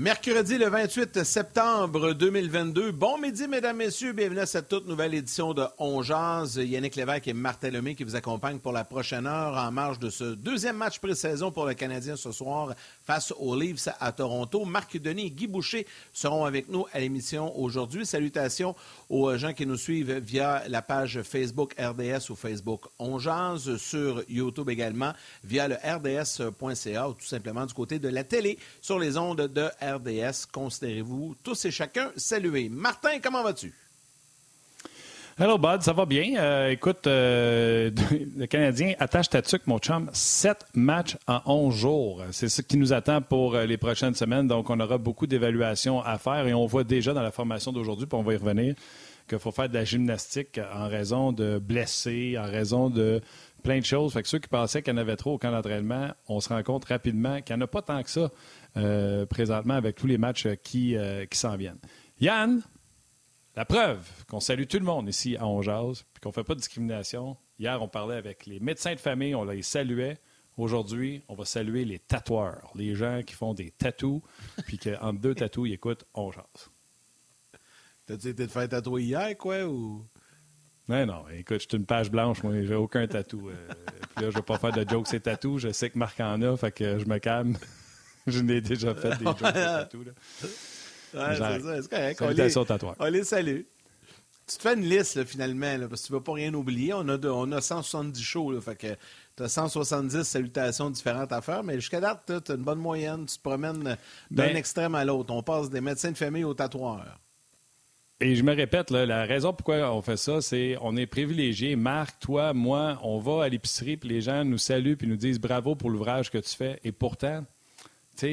[0.00, 2.92] Mercredi le 28 septembre 2022.
[2.92, 4.12] Bon midi, mesdames, messieurs.
[4.12, 8.14] Bienvenue à cette toute nouvelle édition de On Yannick Lévesque et Martin Lemay qui vous
[8.14, 12.14] accompagnent pour la prochaine heure en marge de ce deuxième match pré-saison pour le Canadien
[12.14, 14.64] ce soir face aux Leafs à Toronto.
[14.64, 18.06] Marc Denis et Guy Boucher seront avec nous à l'émission aujourd'hui.
[18.06, 18.76] Salutations
[19.08, 24.70] aux gens qui nous suivent via la page Facebook RDS ou Facebook On sur YouTube
[24.70, 25.12] également
[25.44, 29.68] via le rds.ca ou tout simplement du côté de la télé sur les ondes de
[29.82, 30.46] RDS.
[30.52, 32.68] Considérez-vous tous et chacun salués.
[32.68, 33.87] Martin, comment vas-tu?
[35.40, 36.34] Hello, Bud, ça va bien?
[36.36, 37.92] Euh, écoute, euh,
[38.36, 40.10] le Canadien attache ta tuque, mon chum.
[40.12, 42.24] Sept matchs en onze jours.
[42.32, 44.48] C'est ce qui nous attend pour euh, les prochaines semaines.
[44.48, 48.06] Donc, on aura beaucoup d'évaluations à faire et on voit déjà dans la formation d'aujourd'hui,
[48.06, 48.74] puis on va y revenir,
[49.28, 53.20] qu'il faut faire de la gymnastique en raison de blessés, en raison de
[53.62, 54.14] plein de choses.
[54.14, 56.48] Fait que ceux qui pensaient qu'il y en avait trop au camp d'entraînement, on se
[56.48, 58.28] rend compte rapidement qu'il n'y en a pas tant que ça.
[59.30, 60.96] Présentement avec tous les matchs qui,
[61.30, 61.78] qui s'en viennent.
[62.20, 62.60] Yann,
[63.58, 66.54] la preuve qu'on salue tout le monde ici à Onjaz, puis qu'on ne fait pas
[66.54, 67.36] de discrimination.
[67.58, 70.18] Hier, on parlait avec les médecins de famille, on les saluait.
[70.56, 74.22] Aujourd'hui, on va saluer les tatoueurs, les gens qui font des tatous,
[74.68, 76.70] puis qu'entre deux tatous, ils écoutent Onjaz.
[78.06, 80.06] T'as-tu été te faire tatouer hier, quoi, ou...
[80.88, 83.48] Non, non, écoute, je suis une page blanche, moi, j'ai aucun tatou.
[83.48, 83.54] Euh,
[84.14, 86.40] puis là, je vais pas faire de jokes c'est tatou, je sais que Marc en
[86.42, 87.58] a, fait que je me calme.
[88.28, 90.12] je n'ai déjà fait des jokes de tatou, là.
[91.14, 92.22] Ouais, c'est ça, c'est correct.
[92.22, 93.60] On les, on les salue.
[94.46, 96.94] Tu te fais une liste, finalement, parce que tu ne vas pas rien oublier.
[96.94, 98.96] On a, on a 170 shows, là, fait que
[99.36, 103.26] tu as 170 salutations différentes à faire, mais jusqu'à date, tu as une bonne moyenne.
[103.26, 103.96] Tu te promènes d'un
[104.30, 105.34] ben extrême à l'autre.
[105.34, 107.18] On passe des médecins de famille aux tatoueurs.
[108.20, 111.76] Et je me répète, la raison pourquoi on fait ça, c'est on est privilégié.
[111.76, 115.38] Marc, toi, moi, on va à l'épicerie, puis les gens nous saluent, puis nous disent
[115.38, 116.80] bravo pour l'ouvrage que tu fais.
[116.82, 117.44] Et pourtant,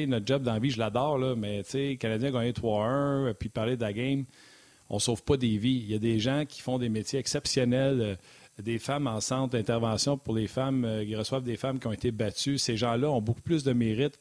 [0.06, 3.76] notre job dans vie, je l'adore, mais tu sais, Canadien a gagné 3-1, puis parler
[3.76, 4.24] de la game,
[4.88, 5.82] on sauve pas des vies.
[5.84, 9.52] Il y a des gens qui font des métiers exceptionnels, euh, des femmes en centre
[9.52, 12.58] d'intervention pour les femmes euh, qui reçoivent des femmes qui ont été battues.
[12.58, 14.18] Ces gens-là ont beaucoup plus de mérite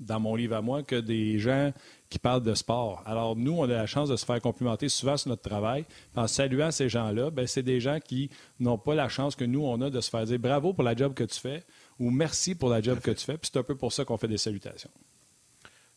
[0.00, 1.72] dans mon livre à moi que des gens
[2.10, 3.02] qui parlent de sport.
[3.06, 5.84] Alors, nous, on a la chance de se faire complimenter souvent sur notre travail.
[6.16, 9.64] En saluant ces gens-là, ben, c'est des gens qui n'ont pas la chance que nous,
[9.64, 11.62] on a de se faire dire bravo pour la job que tu fais
[12.02, 13.38] ou merci pour la job que tu fais.
[13.38, 14.90] Puis c'est un peu pour ça qu'on fait des salutations.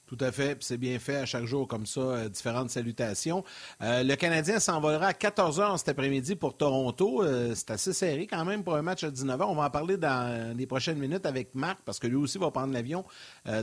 [0.06, 0.56] Tout à fait.
[0.62, 3.44] C'est bien fait à chaque jour comme ça, euh, différentes salutations.
[3.82, 7.24] Euh, le Canadien s'envolera à 14 h cet après-midi pour Toronto.
[7.24, 9.46] Euh, c'est assez serré quand même pour un match à 19 h.
[9.46, 12.52] On va en parler dans les prochaines minutes avec Marc parce que lui aussi va
[12.52, 13.04] prendre l'avion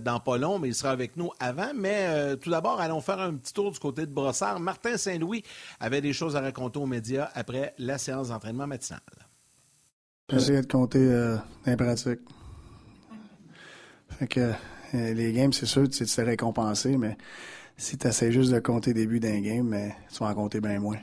[0.02, 1.70] dans pas long, mais il sera avec nous avant.
[1.76, 4.58] Mais tout d'abord, allons faire un petit tour du côté de Brossard.
[4.58, 5.44] Martin Saint-Louis
[5.78, 9.00] avait des choses à raconter aux médias après la séance d'entraînement matinale.
[10.30, 10.98] J'ai de compter
[11.76, 12.20] pratique.
[14.18, 14.40] Fait que
[14.94, 17.16] euh, les games, c'est sûr, tu te récompensé, mais
[17.76, 20.78] si tu essaies juste de compter début d'un game, mais tu vas en compter bien
[20.78, 20.98] moins.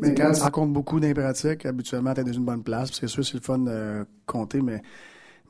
[0.00, 2.90] Mais quand tu comptes beaucoup d'impératifs, habituellement, tu es dans une bonne place.
[2.92, 4.82] C'est sûr, c'est le fun de compter, mais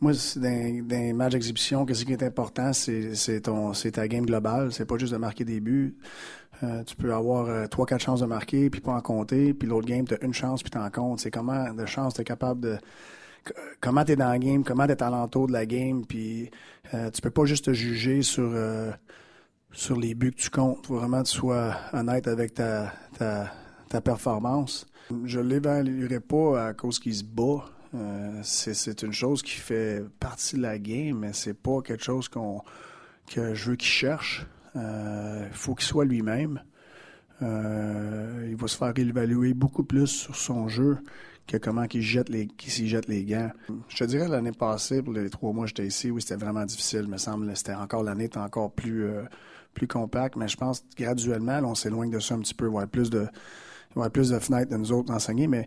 [0.03, 3.41] moi, dans, dans les matchs d'exhibition, ce qui est important, c'est
[3.93, 4.73] ta game globale.
[4.73, 5.97] C'est pas juste de marquer des buts.
[6.63, 9.55] Euh, tu peux avoir euh, trois, quatre chances de marquer, puis pas en compter.
[9.55, 11.21] Puis l'autre game, tu as une chance, puis tu en comptes.
[11.21, 12.79] C'est comment de chance tu es capable de
[13.81, 16.51] comment tu es dans la game, comment tu es alentour de la game, puis
[16.95, 18.91] euh, tu peux pas juste te juger sur, euh,
[19.73, 20.87] sur les buts que tu comptes.
[20.87, 23.53] Faut vraiment que tu sois honnête avec ta, ta,
[23.89, 24.87] ta performance.
[25.25, 27.65] Je l'évaluerai pas à cause qu'il se bat.
[27.95, 32.29] Euh, c'est une chose qui fait partie de la game, mais c'est pas quelque chose
[32.29, 32.63] qu'on
[33.27, 34.47] que je veux qu'il cherche.
[34.75, 36.63] Il faut qu'il soit lui-même.
[37.41, 40.99] il va se faire évaluer beaucoup plus sur son jeu
[41.47, 43.51] que comment qu'il jette les, s'y jette les gants.
[43.89, 47.07] Je te dirais l'année passée, pour les trois mois j'étais ici, oui, c'était vraiment difficile,
[47.09, 47.55] me semble.
[47.57, 49.23] C'était encore l'année était encore plus euh,
[49.75, 52.67] plus compacte, mais je pense graduellement, on s'éloigne de ça un petit peu.
[52.67, 53.27] Il y avoir plus de,
[53.97, 55.67] il plus de fenêtres de nous autres d'enseigner, mais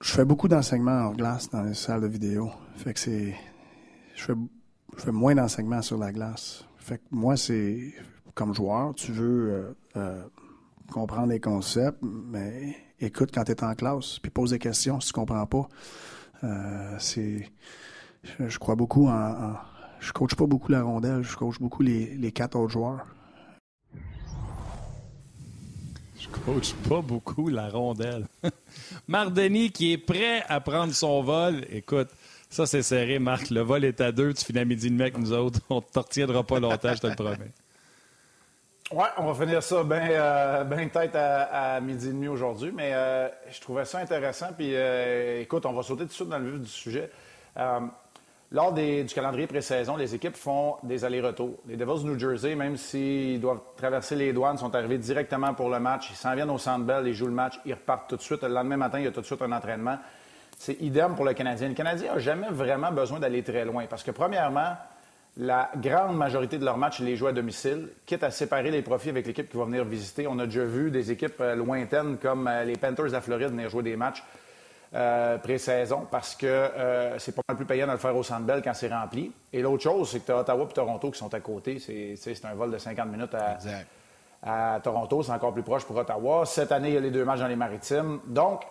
[0.00, 2.50] je fais beaucoup d'enseignements en glace dans les salles de vidéo.
[2.76, 3.34] Fait que c'est,
[4.14, 4.34] je fais,
[4.96, 6.64] je fais moins d'enseignements sur la glace.
[6.76, 7.94] Fait que moi, c'est
[8.34, 10.22] comme joueur, tu veux euh,
[10.92, 15.08] comprendre les concepts, mais écoute quand tu es en classe, puis pose des questions si
[15.08, 15.68] tu comprends pas.
[16.44, 17.50] Euh, c'est,
[18.38, 19.54] je, crois beaucoup en,
[19.98, 23.06] Je coach pas beaucoup la rondelle, je coach beaucoup les, les quatre autres joueurs.
[26.18, 28.26] Je coach pas beaucoup la rondelle.
[29.08, 31.64] Mardeni qui est prêt à prendre son vol.
[31.70, 32.08] Écoute,
[32.50, 33.50] ça c'est serré, Marc.
[33.50, 34.34] Le vol est à deux.
[34.34, 35.60] Tu finis à midi de mec, nous autres.
[35.70, 37.52] On ne te retiendra pas longtemps, je te le promets.
[38.90, 42.92] Oui, on va finir ça bien euh, ben tête à, midi et demi aujourd'hui, mais
[42.94, 44.48] euh, je trouvais ça intéressant.
[44.56, 47.10] Puis euh, écoute, on va sauter tout de suite dans le vif du sujet.
[48.50, 51.58] Lors du calendrier pré-saison, les équipes font des allers-retours.
[51.66, 55.68] Les Devils du New Jersey, même s'ils doivent traverser les douanes, sont arrivés directement pour
[55.68, 56.08] le match.
[56.10, 58.42] Ils s'en viennent au Centre Bell, ils jouent le match, ils repartent tout de suite.
[58.42, 59.98] Le lendemain matin, il y a tout de suite un entraînement.
[60.56, 61.68] C'est idem pour le Canadien.
[61.68, 64.76] Le Canadien n'a jamais vraiment besoin d'aller très loin parce que, premièrement,
[65.36, 68.80] la grande majorité de leurs matchs, ils les jouent à domicile, quitte à séparer les
[68.80, 70.26] profits avec l'équipe qui va venir visiter.
[70.26, 73.50] On a déjà vu des équipes euh, lointaines comme euh, les Panthers de la Floride
[73.50, 74.24] venir jouer des matchs
[74.94, 78.44] euh, pré-saison parce que euh, c'est pas mal plus payant de le faire au Centre
[78.44, 79.30] Bell quand c'est rempli.
[79.52, 81.78] Et l'autre chose, c'est que tu as Ottawa et Toronto qui sont à côté.
[81.78, 83.36] C'est un vol de 50 minutes
[84.42, 85.22] à, Toronto.
[85.22, 86.46] C'est encore plus proche pour Ottawa.
[86.46, 88.20] Cette année, il y a les deux matchs dans les maritimes.
[88.28, 88.62] Donc,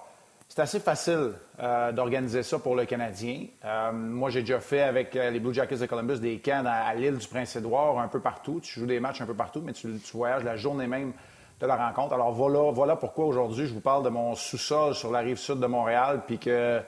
[0.49, 3.45] c'est assez facile euh, d'organiser ça pour le Canadien.
[3.93, 7.27] moi, j'ai déjà fait avec les Blue Jackets de Columbus des camps à, l'île du
[7.27, 8.59] Prince-Édouard, un peu partout.
[8.59, 11.13] Tu joues des matchs un peu partout, mais tu voyages la journée même
[11.59, 12.13] de la rencontre.
[12.13, 15.67] Alors voilà, pourquoi aujourd'hui je vous parle de mon sous-sol sur la rive sud de
[15.67, 16.81] Montréal, puis que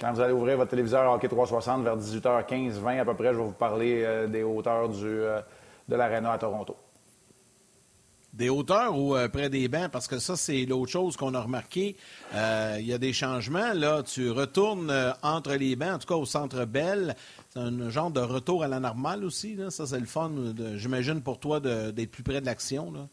[0.00, 3.38] quand vous allez ouvrir votre téléviseur Hockey 360 vers 18h15, 20 à peu près, je
[3.38, 5.40] vais vous parler euh, des hauteurs du, euh,
[5.88, 6.76] de l'Arena à Toronto.
[8.32, 9.90] Des hauteurs ou euh, près des bancs?
[9.90, 11.96] Parce que ça, c'est l'autre chose qu'on a remarqué.
[12.32, 13.72] Il y a des changements.
[13.74, 17.16] Là, tu retournes entre les bancs, en tout cas au centre Bell.
[17.48, 19.58] C'est un genre de retour à la normale aussi.
[19.70, 20.30] Ça, c'est le fun,
[20.76, 23.08] j'imagine, pour toi d'être plus près de l'action.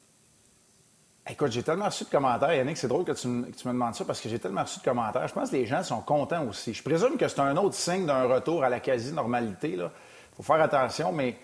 [1.28, 2.54] Écoute, j'ai tellement reçu de commentaires.
[2.54, 5.28] Yannick, c'est drôle que tu, me, demandes ça parce que j'ai tellement reçu de commentaires.
[5.28, 6.72] Je pense que les gens sont contents aussi.
[6.72, 9.72] Je présume que c'est un autre signe d'un retour à la quasi-normalité.
[9.72, 9.90] Il
[10.38, 11.36] faut faire attention, mais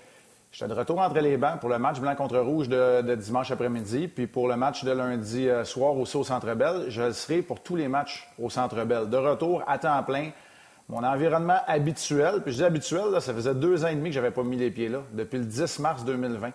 [0.51, 4.07] j'étais de retour entre les bancs pour le match blanc contre rouge de, dimanche après-midi,
[4.07, 6.85] puis pour le match de lundi euh, soir aussi au Centre Bell.
[6.89, 9.09] Je le serai pour tous les matchs au Centre Bell.
[9.09, 10.29] De retour à temps plein.
[10.89, 14.29] Mon environnement habituel, puis je dis habituel, ça faisait deux ans et demi que j'avais
[14.29, 16.51] pas mis les pieds là, depuis le 10 mars 2020.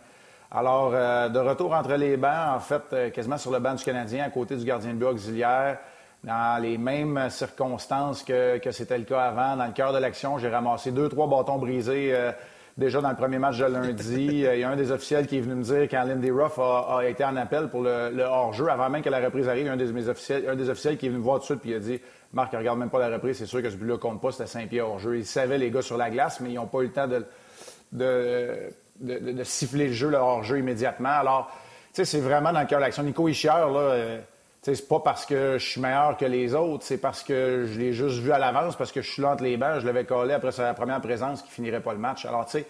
[0.50, 3.84] Alors, euh, de retour entre les bancs, en fait, euh, quasiment sur le banc du
[3.84, 5.78] Canadien, à côté du gardien de but auxiliaire,
[6.22, 9.56] dans les mêmes circonstances que, c'était le cas avant.
[9.56, 12.30] Dans le cœur de l'action, j'ai ramassé deux, trois bâtons brisés euh,
[12.76, 14.26] déjà dans le premier match de lundi.
[14.26, 17.00] Il y a un des officiels qui est venu me dire quand Lindy Ruff a,
[17.04, 20.08] été en appel pour le, hors-jeu, avant même que la reprise arrive, un des, mes
[20.08, 21.80] officiels, un des officiels qui est venu me voir tout de suite puis il a
[21.80, 22.00] dit
[22.32, 24.68] Marc, regarde même pas la reprise, c'est sûr que ce but-là compte pas, c'était 5
[24.68, 25.18] pieds hors-jeu.
[25.18, 27.24] Ils savaient, les gars, sur la glace, mais ils n'ont pas eu le temps de
[27.92, 28.70] de,
[29.44, 31.10] siffler le jeu, le hors-jeu immédiatement.
[31.10, 31.50] Alors,
[31.92, 33.02] tu sais, c'est vraiment dans le cœur de l'action.
[33.02, 34.18] Nico Ischier, là, euh,
[34.62, 37.66] tu sais, c'est pas parce que je suis meilleur que les autres, c'est parce que
[37.66, 39.86] je l'ai juste vu à l'avance, parce que je suis là entre les bancs, je
[39.86, 42.24] l'avais collé après sa première présence qui finirait pas le match.
[42.26, 42.66] Alors, tu sais,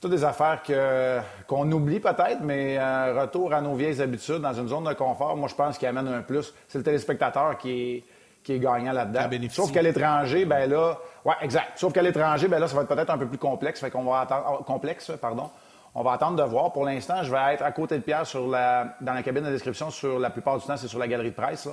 [0.00, 4.52] toutes des affaires que, qu'on oublie peut-être, mais euh, retour à nos vieilles habitudes dans
[4.52, 6.52] une zone de confort, moi, je pense qu'il amène un plus.
[6.68, 8.04] C'est le téléspectateur qui est,
[8.44, 9.48] qui est gagnant là-dedans.
[9.50, 11.72] Sauf qu'à l'étranger, ben là, ouais, exact.
[11.76, 13.80] Sauf qu'à l'étranger, ben là, ça va être peut-être un peu plus complexe.
[13.80, 15.50] Fait qu'on va attendre, oh, complexe, pardon.
[15.94, 16.72] On va attendre de voir.
[16.72, 19.50] Pour l'instant, je vais être à côté de Pierre sur la, dans la cabine de
[19.50, 19.90] description.
[19.90, 21.68] Sur la plupart du temps, c'est sur la galerie de presse.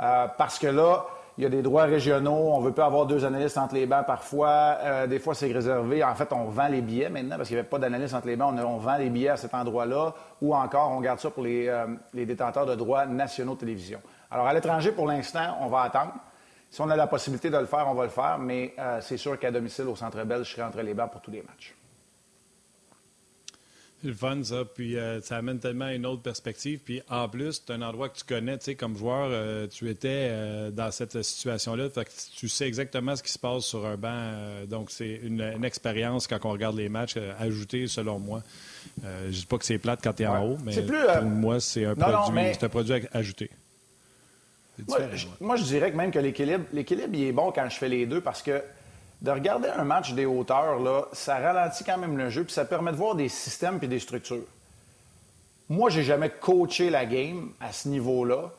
[0.00, 1.04] Euh, parce que là,
[1.36, 2.54] il y a des droits régionaux.
[2.54, 4.78] On veut pas avoir deux analystes entre les bancs parfois.
[4.82, 6.02] Euh, des fois, c'est réservé.
[6.02, 8.36] En fait, on vend les billets maintenant parce qu'il n'y avait pas d'analystes entre les
[8.36, 8.54] bancs.
[8.58, 10.14] On, vend les billets à cet endroit-là.
[10.40, 13.98] Ou encore, on garde ça pour les, euh, les détenteurs de droits nationaux de télévision.
[14.30, 16.14] Alors, à l'étranger, pour l'instant, on va attendre.
[16.70, 19.16] Si on a la possibilité de le faire, on va le faire, mais euh, c'est
[19.16, 21.74] sûr qu'à domicile, au Centre Bell, je serai entre les bancs pour tous les matchs.
[24.02, 24.64] C'est le fun, ça.
[24.64, 26.80] Puis euh, ça amène tellement une autre perspective.
[26.84, 29.88] Puis en plus, c'est un endroit que tu connais, tu sais, comme joueur, euh, tu
[29.88, 30.30] étais
[30.70, 31.88] dans cette situation-là.
[31.88, 34.66] Fait que tu sais exactement ce qui se passe sur un banc.
[34.68, 38.42] donc, c'est une, expérience quand on regarde les matchs ajoutée, selon moi.
[39.02, 41.60] je ne dis pas que c'est plate quand tu es en haut, mais pour moi,
[41.60, 43.50] c'est un, produit, un produit ajouté.
[45.40, 48.06] Moi, je dirais que même que l'équilibre, l'équilibre, il est bon quand je fais les
[48.06, 48.62] deux parce que
[49.22, 52.64] de regarder un match des hauteurs, là, ça ralentit quand même le jeu puis ça
[52.64, 54.44] permet de voir des systèmes et des structures.
[55.68, 58.50] Moi, j'ai jamais coaché la game à ce niveau-là.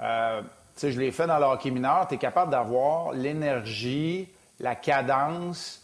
[0.00, 0.42] Euh,
[0.82, 2.08] je l'ai fait dans le hockey mineur.
[2.08, 5.82] Tu es capable d'avoir l'énergie, la cadence,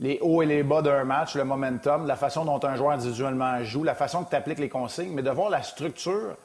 [0.00, 3.62] les hauts et les bas d'un match, le momentum, la façon dont un joueur individuellement
[3.64, 6.36] joue, la façon que tu appliques les consignes, mais de voir la structure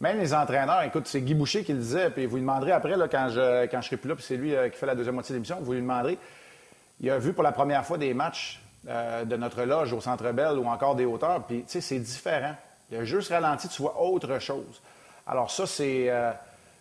[0.00, 2.96] même les entraîneurs, écoute, c'est Guy Boucher qui le disait, puis vous lui demanderez après,
[2.96, 4.94] là, quand, je, quand je serai plus là, puis c'est lui euh, qui fait la
[4.94, 6.18] deuxième moitié de l'émission, vous lui demanderez.
[7.00, 10.30] Il a vu pour la première fois des matchs euh, de notre loge au Centre
[10.32, 12.54] Bell ou encore des hauteurs, puis tu sais, c'est différent.
[12.90, 14.80] Il a juste ralenti, tu vois autre chose.
[15.26, 16.08] Alors ça, c'est...
[16.08, 16.30] Euh,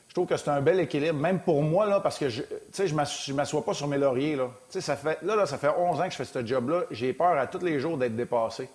[0.08, 3.34] je trouve que c'est un bel équilibre, même pour moi, là, parce que je ne
[3.34, 4.36] m'assois pas sur mes lauriers.
[4.36, 4.48] Là.
[4.70, 6.84] Ça fait, là, là, ça fait 11 ans que je fais ce job-là.
[6.90, 8.70] J'ai peur à tous les jours d'être dépassé.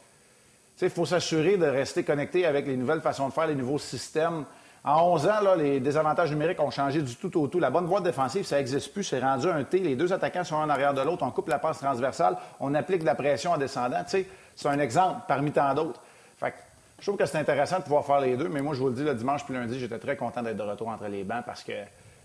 [0.80, 4.44] Il faut s'assurer de rester connecté avec les nouvelles façons de faire, les nouveaux systèmes.
[4.84, 7.60] En 11 ans, les désavantages numériques ont changé du tout au tout.
[7.60, 9.04] La bonne voie défensive, ça n'existe plus.
[9.04, 9.78] C'est rendu un T.
[9.78, 11.22] Les deux attaquants sont en arrière de l'autre.
[11.22, 12.36] On coupe la passe transversale.
[12.58, 14.02] On applique de la pression en descendant.
[14.08, 14.26] C'est
[14.64, 16.00] un exemple parmi tant d'autres.
[16.42, 18.48] je trouve que c'est intéressant de pouvoir faire les deux.
[18.48, 20.62] Mais moi, je vous le dis, le dimanche puis lundi, j'étais très content d'être de
[20.62, 21.74] retour entre les bancs parce que,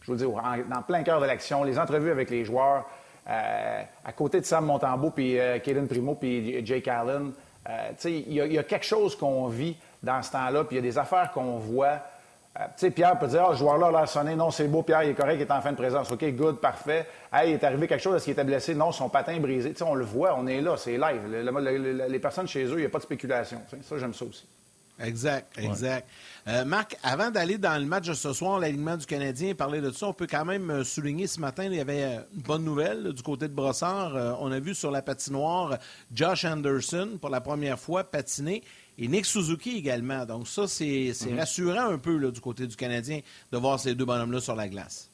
[0.01, 2.85] je vous le dis, dans plein cœur de l'action, les entrevues avec les joueurs,
[3.27, 7.33] à côté de Sam Montembeau, puis Kaden Primo, puis Jake Allen,
[8.05, 10.97] il y, a quelque chose qu'on vit dans ce temps-là, puis il y a des
[10.97, 11.99] affaires qu'on voit.
[12.55, 14.35] tu sais, Pierre peut dire, ah, ce joueur-là l'air sonné.
[14.35, 16.11] Non, c'est beau, Pierre, il est correct, il est en fin de présence.
[16.11, 17.05] OK, good, parfait.
[17.31, 18.73] Hey, il est arrivé quelque chose, est-ce qu'il était blessé?
[18.73, 19.71] Non, son patin est brisé.
[19.71, 21.27] Tu sais, on le voit, on est là, c'est live.
[22.09, 23.61] les personnes chez eux, il n'y a pas de spéculation.
[23.81, 24.47] Ça, j'aime ça aussi.
[24.99, 26.07] Exact, exact.
[26.47, 29.91] Euh, Marc, avant d'aller dans le match de ce soir, l'alignement du Canadien, parler de
[29.91, 32.63] ça, on peut quand même euh, souligner ce matin, il y avait euh, une bonne
[32.63, 34.37] nouvelle du côté de Brossard.
[34.41, 35.77] on a vu sur la patinoire
[36.13, 38.63] Josh Anderson pour la première fois patiner
[38.97, 40.25] et Nick Suzuki également.
[40.25, 41.37] Donc ça, c'est mhm.
[41.37, 43.19] rassurant un peu du côté du Canadien
[43.51, 45.11] de voir ces deux bonhommes-là sur la glace.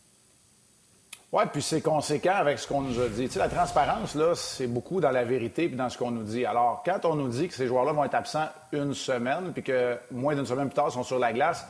[1.34, 3.26] Oui, puis c'est conséquent avec ce qu'on nous a dit.
[3.26, 6.22] Tu sais, la transparence, là, c'est beaucoup dans la vérité et dans ce qu'on nous
[6.22, 6.46] dit.
[6.46, 9.98] Alors, quand on nous dit que ces joueurs-là vont être absents une semaine, puis que
[10.12, 11.66] moins d'une semaine plus tard, ils sont sur la glace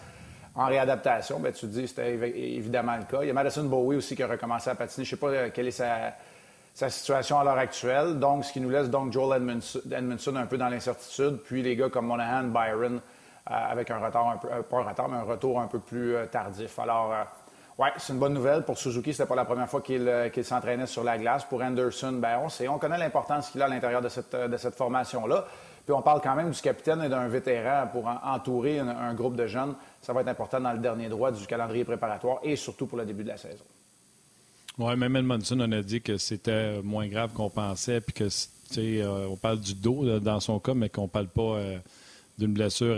[0.54, 3.20] en réadaptation, bien, tu te dis c'était évidemment le cas.
[3.22, 5.06] Il y a Madison Bowie aussi qui a recommencé à patiner.
[5.06, 8.20] Je sais pas euh, quelle est sa, situation à l'heure actuelle.
[8.20, 11.88] Donc, ce qui nous laisse donc Joel Edmondson, un peu dans l'incertitude, puis les gars
[11.88, 13.00] comme Monahan, Byron, euh,
[13.48, 16.16] avec un retard, un peu, euh, pas un retard, mais un retour un peu plus
[16.30, 16.78] tardif.
[16.80, 17.14] Alors,
[17.80, 18.64] oui, c'est une bonne nouvelle.
[18.64, 21.44] Pour Suzuki, c'était pas la première fois euh, qu'il s'entraînait sur la glace.
[21.46, 24.76] Pour Anderson, ben on sait, on connaît l'importance qu'il a à l'intérieur de cette, cette
[24.76, 25.46] formation-là.
[25.86, 29.48] Puis on parle quand même du capitaine et d'un vétéran pour entourer un, groupe de
[29.48, 29.76] jeunes.
[30.02, 33.06] Ça va être important dans le dernier droit du calendrier préparatoire et surtout pour le
[33.06, 33.66] début de la saison.
[34.78, 38.30] Oui, même Edmondson, on a dit que c'était moins grave qu'on pensait, puis que,
[38.78, 41.78] euh, on parle du dos dans son cas, mais qu'on parle pas euh,
[42.38, 42.98] d'une blessure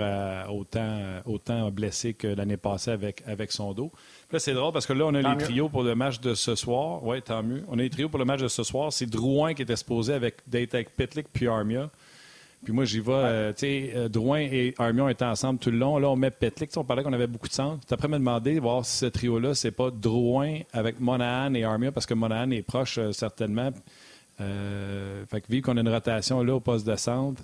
[0.50, 3.92] autant, autant blessée que l'année passée avec, avec son dos
[4.40, 7.04] c'est drôle parce que là, on a les trios pour le match de ce soir.
[7.04, 7.64] Oui, tant mieux.
[7.68, 8.92] On a les trios pour le match de ce soir.
[8.92, 11.90] C'est Drouin qui était supposé avec Date Pitlick puis Armia.
[12.64, 13.12] Puis moi, j'y vais.
[13.14, 16.00] Euh, tu sais, euh, Drouin et Armia étaient ensemble tout le long.
[16.00, 16.72] Là, on met Petlick.
[16.78, 17.80] On parlait qu'on avait beaucoup de sens.
[17.88, 21.64] Tu après me demander de voir si ce trio-là, c'est pas Drouin avec Monahan et
[21.64, 23.72] Armia parce que Monahan est proche, euh, certainement.
[24.38, 27.42] fait que vu qu'on a une rotation là au poste de centre,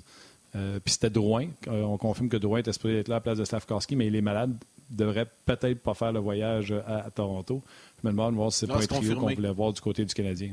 [0.51, 1.47] puis c'était Drouin.
[1.67, 4.15] on confirme que Drouin était supposé être là à la place de Slavkowski, mais il
[4.15, 4.53] est malade
[4.91, 7.63] devrait peut-être pas faire le voyage à, Toronto.
[8.01, 10.13] Je me demande voir si c'est pas un trio qu'on voulait voir du côté du
[10.13, 10.51] Canadien.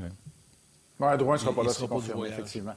[1.00, 2.74] Oui, Drouin ne sera pas là, c'est confirmé, effectivement.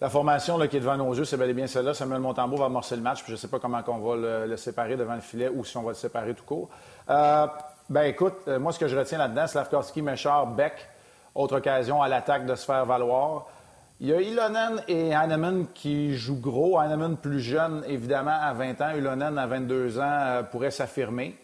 [0.00, 1.94] La formation là, qui est devant nos yeux, c'est bel et bien celle-là.
[1.94, 4.56] Samuel Montembeau va amorcer le match, puis je ne sais pas comment on va le,
[4.56, 6.68] séparer devant le filet ou si on va le séparer tout court.
[7.08, 7.46] Euh,
[7.88, 10.74] ben écoute, euh, moi, ce que je retiens là-dedans, Slavkovski, Méchard, Beck,
[11.34, 13.46] autre occasion à l'attaque de se faire valoir.
[13.98, 16.78] Il y a Ilonen et Heinemann qui jouent gros.
[16.78, 18.90] Heinemann plus jeune, évidemment, à 20 ans.
[18.90, 21.34] Ilonen, à 22 ans, euh, pourrait s'affirmer.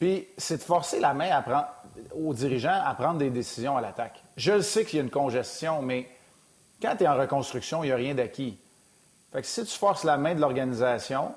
[0.00, 1.42] Puis, c'est de forcer la main
[2.16, 4.24] aux dirigeants à prendre des décisions à l'attaque.
[4.36, 6.08] Je sais qu'il y a une congestion, mais
[6.82, 8.58] quand tu es en reconstruction, il n'y a rien d'acquis.
[9.32, 11.32] Fait que si tu forces la main de l'organisation,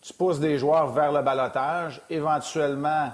[0.00, 3.12] tu pousses des joueurs vers le balotage, éventuellement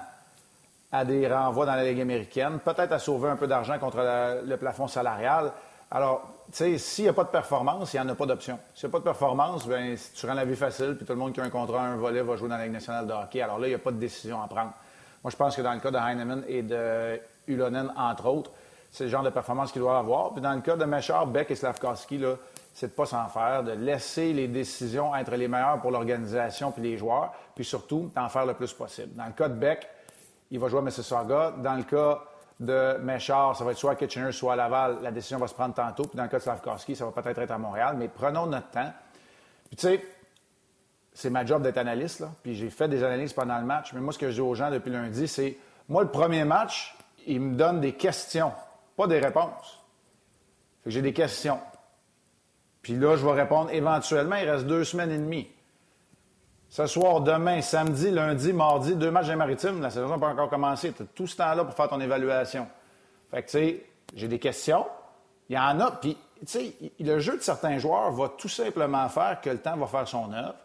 [0.91, 3.97] à des renvois dans la Ligue américaine, peut-être à sauver un peu d'argent contre
[4.45, 5.51] le plafond salarial.
[5.89, 8.59] Alors, sais, s'il n'y a pas de performance, il n'y en a pas d'option.
[8.73, 11.19] S'il n'y a pas de performance, bien, tu rends la vie facile, puis tout le
[11.19, 13.41] monde qui a un contrat, un volet, va jouer dans la Ligue nationale de hockey.
[13.41, 14.73] Alors là, il n'y a pas de décision à prendre.
[15.23, 18.51] Moi, je pense que dans le cas de Heinemann et de Ulonen, entre autres,
[18.91, 20.33] c'est le genre de performance qu'il doit avoir.
[20.33, 22.35] Puis dans le cas de Mechard, Beck et Slavkowski, là,
[22.73, 26.83] c'est de pas s'en faire, de laisser les décisions être les meilleures pour l'organisation puis
[26.83, 29.15] les joueurs, puis surtout d'en faire le plus possible.
[29.15, 29.87] Dans le cas de Beck,
[30.51, 31.53] il va jouer à Mississauga.
[31.57, 32.21] Dans le cas
[32.59, 34.99] de Méchard, ça va être soit à Kitchener, soit à Laval.
[35.01, 36.03] La décision va se prendre tantôt.
[36.03, 37.95] Puis dans le cas de Slavkowski, ça va peut-être être à Montréal.
[37.97, 38.91] Mais prenons notre temps.
[39.67, 40.05] Puis tu sais,
[41.13, 42.19] c'est ma job d'être analyste.
[42.19, 42.29] Là.
[42.41, 43.93] Puis j'ai fait des analyses pendant le match.
[43.93, 45.57] Mais moi, ce que je dis aux gens depuis lundi, c'est
[45.89, 46.95] moi, le premier match,
[47.25, 48.51] il me donne des questions,
[48.95, 49.83] pas des réponses.
[50.83, 51.59] Fait que j'ai des questions.
[52.81, 54.35] Puis là, je vais répondre éventuellement.
[54.35, 55.49] Il reste deux semaines et demie.
[56.73, 59.79] Ce soir, demain, samedi, lundi, mardi, deux matchs des maritimes.
[59.79, 60.91] La saison n'a pas encore commencé.
[60.91, 62.65] Tu as tout ce temps-là pour faire ton évaluation.
[63.29, 64.87] Fait que, tu sais, j'ai des questions.
[65.49, 65.91] Il y en a.
[65.91, 69.77] Puis, tu sais, le jeu de certains joueurs va tout simplement faire que le temps
[69.77, 70.55] va faire son œuvre.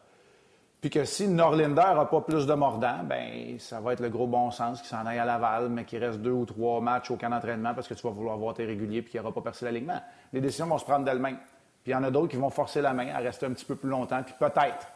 [0.80, 4.26] Puis que si Norlinder n'a pas plus de mordant, ben ça va être le gros
[4.26, 7.16] bon sens qui s'en aille à Laval, mais qu'il reste deux ou trois matchs au
[7.16, 9.42] camp d'entraînement parce que tu vas vouloir voir tes réguliers puis qu'il n'y aura pas
[9.42, 10.00] percé l'alignement.
[10.32, 11.36] Les décisions vont se prendre d'elles-mêmes.
[11.82, 13.66] Puis il y en a d'autres qui vont forcer la main à rester un petit
[13.66, 14.86] peu plus longtemps, puis peut-être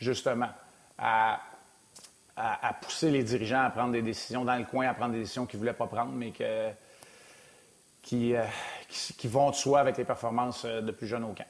[0.00, 0.48] justement,
[0.98, 1.40] à,
[2.80, 5.58] pousser les dirigeants à prendre des décisions dans le coin, à prendre des décisions qu'ils
[5.58, 6.70] ne voulaient pas prendre, mais que,
[8.02, 8.44] qui, euh,
[8.88, 11.44] qui, vont de soi avec les performances euh, de plus jeunes au camp.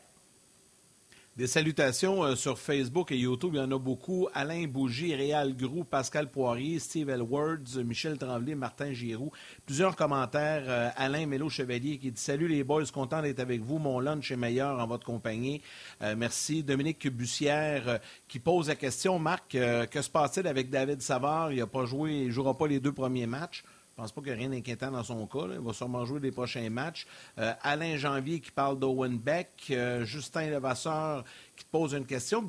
[1.37, 4.29] Des salutations euh, sur Facebook et YouTube, il y en a beaucoup.
[4.35, 9.31] Alain Bougie, Réal Grou, Pascal Poirier, Steve Elwards, Michel Tremblay, Martin Giroux.
[9.65, 10.65] Plusieurs commentaires.
[10.67, 13.79] Euh, Alain Mélo-Chevalier qui dit Salut les boys, content d'être avec vous.
[13.79, 15.63] Mon lunch est meilleur en votre compagnie.
[16.03, 16.65] Euh, merci.
[16.65, 21.53] Dominique Bussière qui pose la question Marc, que se passe-t-il avec David Savard?
[21.53, 23.63] Il n'a pas joué, il ne jouera pas les deux premiers matchs.
[24.01, 25.47] Pense pas qu'il y a rien d'inquiétant dans son cas.
[25.53, 27.07] Il va sûrement jouer des prochains matchs.
[27.37, 29.73] Alain Janvier qui parle d'Owen Beck.
[30.03, 32.43] Justin Levasseur qui te pose une question.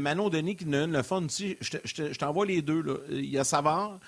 [0.00, 1.58] Manon Denis qui ne le fun aussi.
[1.60, 3.04] Je t'envoie les deux.
[3.10, 4.00] Il y a Savard.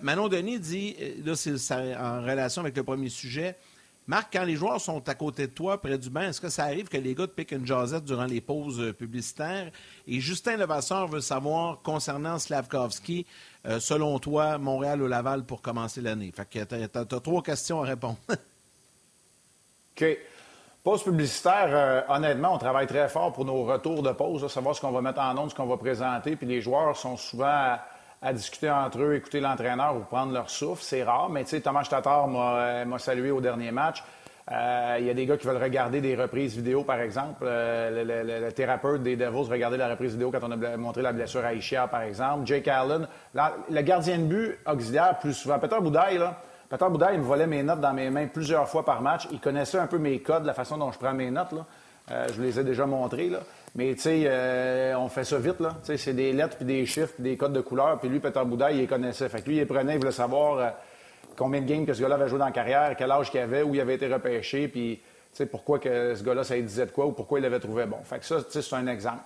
[0.00, 3.56] Manon Denis dit, là, c'est en relation avec le premier sujet,
[4.12, 6.64] Marc, quand les joueurs sont à côté de toi, près du banc, est-ce que ça
[6.64, 9.70] arrive que les gars te piquent une jasette durant les pauses euh, publicitaires?
[10.06, 13.24] Et Justin Levasseur veut savoir, concernant Slavkovski,
[13.64, 16.30] euh, selon toi, Montréal ou Laval pour commencer l'année?
[16.30, 18.18] Fait que tu as, trois questions à répondre.
[19.96, 20.04] OK.
[20.84, 24.82] Pause publicitaire, euh, honnêtement, on travaille très fort pour nos retours de pause, savoir ce
[24.82, 26.36] qu'on va mettre en ondes, ce qu'on va présenter.
[26.36, 27.78] Puis les joueurs sont souvent
[28.22, 30.82] à discuter entre eux, écouter l'entraîneur ou prendre leur souffle.
[30.82, 34.02] C'est rare, mais tu sais, Thomas Tatar euh, m'a salué au dernier match.
[34.50, 37.42] Euh, il y a des gars qui veulent regarder des reprises vidéo, par exemple.
[37.42, 41.44] Euh, le, thérapeute des Devils regardait la reprise vidéo quand on a montré la blessure
[41.44, 42.46] à Ishia, par exemple.
[42.46, 43.06] Jake Allen.
[43.34, 45.58] le gardien de but auxiliaire, plus souvent.
[45.58, 46.40] Peter Boudaille, là.
[46.68, 49.28] Peter Boudaille me volait mes notes dans mes mains plusieurs fois par match.
[49.30, 51.52] Il connaissait un peu mes codes, la façon dont je prends mes notes.
[51.52, 51.66] Là.
[52.28, 53.28] Je vous les ai déjà montrés.
[53.28, 53.40] Là.
[53.74, 55.76] Mais tu sais, euh, on fait ça vite, là.
[55.80, 57.98] Tu sais, c'est des lettres, puis des chiffres, puis des codes de couleur.
[57.98, 59.28] Puis lui, Peter Boudaille, il les connaissait.
[59.28, 60.70] Fait que lui, il prenait, il voulait savoir euh,
[61.36, 63.62] combien de games que ce gars-là avait joué dans la carrière, quel âge qu'il avait,
[63.62, 65.00] où il avait été repêché, puis
[65.50, 67.96] pourquoi que ce gars-là, ça lui disait de quoi ou pourquoi il l'avait trouvé bon.
[68.04, 69.22] Fait que ça, c'est un exemple.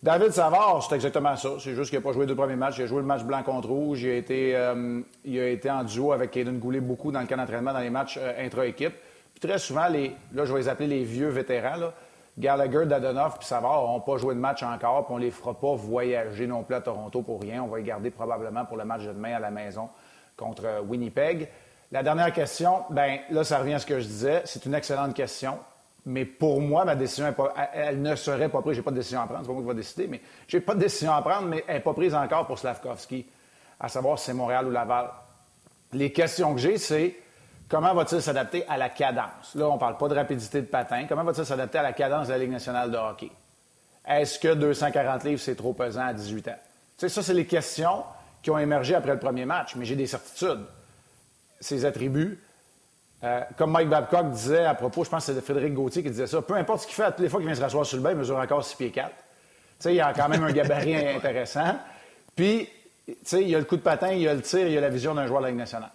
[0.00, 1.54] David Savard, c'est exactement ça.
[1.58, 2.78] C'est juste qu'il n'a pas joué les deux premiers matchs.
[2.78, 4.02] Il a joué le match blanc contre rouge.
[4.02, 7.26] Il a été, euh, il a été en duo avec Caden Goulet beaucoup dans le
[7.26, 8.94] camp d'entraînement dans les matchs intra-équipe.
[9.38, 11.92] Puis très souvent, les, là, je vais les appeler les vieux vétérans, là,
[12.38, 15.54] Gallagher, Dadonoff puis Savard n'ont pas joué de match encore, puis on ne les fera
[15.54, 17.62] pas voyager non plus à Toronto pour rien.
[17.62, 19.88] On va les garder probablement pour le match de demain à la maison
[20.36, 21.48] contre euh, Winnipeg.
[21.92, 24.42] La dernière question, ben là, ça revient à ce que je disais.
[24.44, 25.58] C'est une excellente question.
[26.04, 27.34] Mais pour moi, ma décision,
[27.72, 28.74] elle ne serait pas prise.
[28.74, 29.40] Je n'ai pas de décision à prendre.
[29.40, 31.76] C'est pas moi qui vais décider, mais j'ai pas de décision à prendre, mais elle
[31.76, 33.26] n'est pas prise encore pour Slavkovski,
[33.80, 35.10] à savoir si c'est Montréal ou Laval.
[35.92, 37.16] Les questions que j'ai, c'est
[37.68, 39.54] Comment va-t-il s'adapter à la cadence?
[39.54, 41.06] Là, on ne parle pas de rapidité de patin.
[41.08, 43.30] Comment va-t-il s'adapter à la cadence de la Ligue nationale de hockey?
[44.06, 46.52] Est-ce que 240 livres, c'est trop pesant à 18 ans?
[46.54, 46.60] Tu
[46.98, 48.04] sais, ça, c'est les questions
[48.40, 50.64] qui ont émergé après le premier match, mais j'ai des certitudes.
[51.58, 52.40] Ses attributs,
[53.24, 56.28] euh, comme Mike Babcock disait à propos, je pense que c'est Frédéric Gauthier qui disait
[56.28, 58.02] ça, peu importe ce qu'il fait, toutes les fois qu'il vient se rasseoir sur le
[58.04, 59.08] bain, il mesure encore 6 pieds 4.
[59.08, 59.14] Tu
[59.80, 61.76] sais, il y a quand même un gabarit intéressant.
[62.36, 62.68] Puis,
[63.06, 64.72] tu sais, il y a le coup de patin, il y a le tir, il
[64.72, 65.90] y a la vision d'un joueur de la Ligue nationale.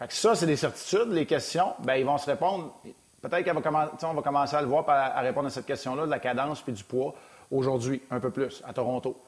[0.00, 1.10] Fait que ça, c'est des certitudes.
[1.10, 2.72] Les questions, ben, ils vont se répondre.
[3.20, 6.62] Peut-être qu'on va, commencer à le voir à, répondre à cette question-là, de la cadence
[6.62, 7.14] puis du poids,
[7.50, 9.20] aujourd'hui, un peu plus, à Toronto.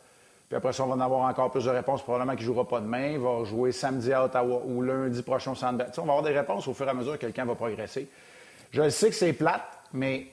[0.48, 2.00] Puis après ça, on va en avoir encore plus de réponses.
[2.00, 3.08] Probablement qu'il ne jouera pas demain.
[3.08, 6.38] Il va jouer samedi à Ottawa ou lundi prochain au Centre On va avoir des
[6.38, 8.08] réponses au fur et à mesure que quelqu'un va progresser.
[8.70, 10.28] Je sais que c'est plate, mais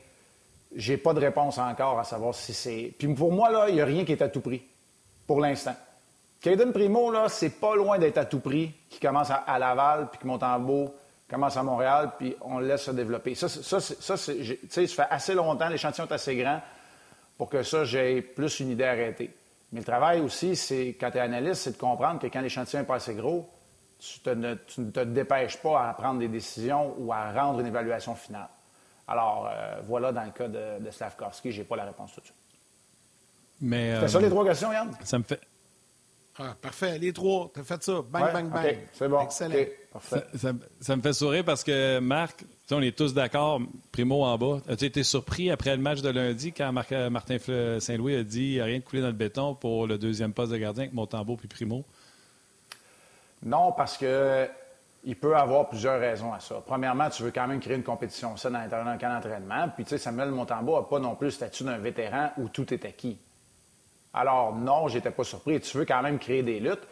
[0.73, 2.93] j'ai pas de réponse encore à savoir si c'est.
[2.97, 4.65] Puis pour moi, là, il n'y a rien qui est à tout prix,
[5.27, 5.75] pour l'instant.
[6.41, 10.19] Caden Primo, là, c'est pas loin d'être à tout prix, qui commence à, Laval, puis
[10.19, 10.93] qui monte en beau,
[11.29, 13.35] commence à Montréal, puis on le laisse se développer.
[13.35, 16.61] Ça, ça, ça, ça fait assez longtemps, l'échantillon est assez grand
[17.37, 19.33] pour que ça, j'ai plus une idée arrêtée.
[19.71, 22.81] Mais le travail aussi, c'est, quand tu es analyste, c'est de comprendre que quand l'échantillon
[22.81, 23.49] n'est pas assez gros,
[23.99, 28.47] tu, ne te dépêches pas à prendre des décisions ou à rendre une évaluation finale.
[29.07, 32.21] Alors, euh, voilà, dans le cas de, de Slavkovski, je n'ai pas la réponse tout
[32.21, 32.37] de suite.
[33.61, 34.91] Mais, C'était ça les trois questions, Yann?
[35.03, 35.41] Ça me fait,
[36.39, 36.97] ah, parfait.
[36.97, 38.01] Les trois, tu as fait ça.
[38.09, 38.77] Bang, bang, bang.
[38.93, 39.21] C'est bon.
[39.21, 39.65] Excellent.
[40.79, 43.59] Ça, me fait sourire parce que, Marc, on est tous d'accord,
[43.91, 44.61] Primo en bas.
[44.69, 47.37] As-tu été surpris après le match de lundi quand euh, Martin
[47.79, 50.51] Saint-Louis a dit n'y a rien de coulé dans le béton pour le deuxième poste
[50.51, 51.83] de gardien avec Montembeau puis Primo?
[53.43, 54.47] Non, parce que
[55.03, 56.61] il peut avoir plusieurs raisons à ça.
[56.65, 59.69] Premièrement, tu veux quand même créer une compétition ça dans l'intérieur d'un camp d'entraînement.
[59.73, 62.73] Puis, tu sais, Samuel Montembeau n'a pas non plus le statut d'un vétéran où tout
[62.73, 63.17] est acquis.
[64.13, 65.59] Alors non, j'étais pas surpris.
[65.59, 66.87] Tu veux quand même créer des luttes.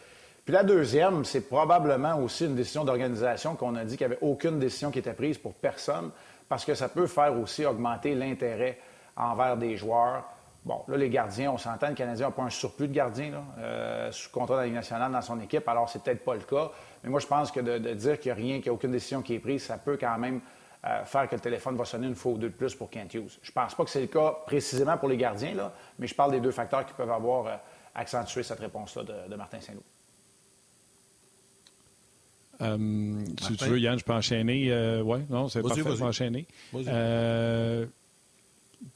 [0.45, 4.23] Puis la deuxième, c'est probablement aussi une décision d'organisation qu'on a dit qu'il n'y avait
[4.23, 6.11] aucune décision qui était prise pour personne,
[6.47, 8.79] parce que ça peut faire aussi augmenter l'intérêt
[9.17, 10.23] envers des joueurs.
[10.63, 14.09] Bon, là, les gardiens, on s'entend, le Canadien n'a pas un surplus de gardiens euh,
[14.11, 16.71] sous contrat de la nationale dans son équipe, alors c'est peut-être pas le cas.
[17.03, 18.73] Mais moi, je pense que de, de dire qu'il n'y a rien, qu'il n'y a
[18.73, 20.39] aucune décision qui est prise, ça peut quand même
[21.05, 23.39] faire que le téléphone va sonner une fois ou deux de plus pour Kent Hughes.
[23.41, 26.15] Je ne pense pas que c'est le cas précisément pour les gardiens, là, mais je
[26.15, 27.55] parle des deux facteurs qui peuvent avoir euh,
[27.95, 29.83] accentué cette réponse-là de, Martin Saint-Loup.
[32.61, 34.71] Euh, si tu veux, Yann, je peux enchaîner.
[34.71, 36.47] Euh, oui, non, c'est parfait, je peux enchaîner.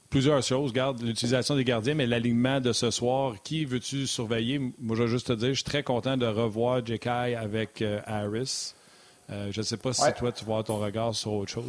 [0.08, 0.72] plusieurs choses.
[0.72, 4.58] Garde l'utilisation des gardiens, mais l'alignement de ce soir, qui veux-tu surveiller?
[4.58, 8.74] Moi, je vais juste te dire, je suis très content de revoir Jekai avec Harris.
[9.32, 11.64] Euh, je ne sais pas si toi, tu vois ton regard sur autre chose.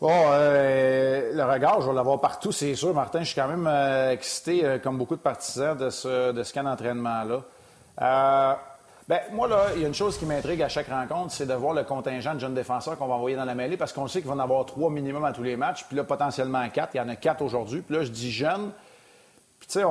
[0.00, 2.94] Oh, le regard, je vais l'avoir partout, c'est sûr.
[2.94, 6.52] Martin, je suis quand même euh, excité, comme beaucoup de partisans, de ce, de ce
[6.54, 7.42] camp d'entraînement-là.
[9.10, 11.54] Bien, moi, là, il y a une chose qui m'intrigue à chaque rencontre, c'est de
[11.54, 14.20] voir le contingent de jeunes défenseurs qu'on va envoyer dans la mêlée parce qu'on sait
[14.20, 16.94] qu'il va en avoir trois minimum à tous les matchs, puis là, potentiellement quatre.
[16.94, 17.80] Il y en a quatre aujourd'hui.
[17.80, 18.70] Puis là, je dis jeunes.
[19.58, 19.84] Puis, tu sais,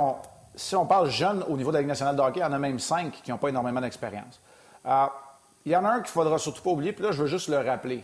[0.56, 2.54] si on parle jeunes au niveau de la Ligue nationale de hockey, il y en
[2.54, 4.40] a même cinq qui n'ont pas énormément d'expérience.
[4.86, 5.08] Euh,
[5.66, 7.50] il y en a un qu'il faudra surtout pas oublier, puis là, je veux juste
[7.50, 8.04] le rappeler.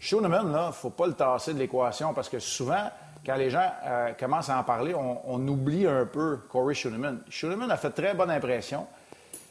[0.00, 2.90] Schooneman, là, il ne faut pas le tasser de l'équation parce que souvent,
[3.26, 7.20] quand les gens euh, commencent à en parler, on, oublie un peu Corey Schooneman.
[7.28, 8.86] Schooneman a fait très bonne impression.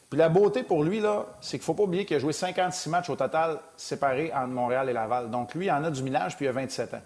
[0.09, 2.31] Puis la beauté pour lui, là, c'est qu'il ne faut pas oublier qu'il a joué
[2.31, 5.29] 56 matchs au total séparés entre Montréal et Laval.
[5.29, 7.01] Donc lui, il en a du millage, puis il a 27 ans.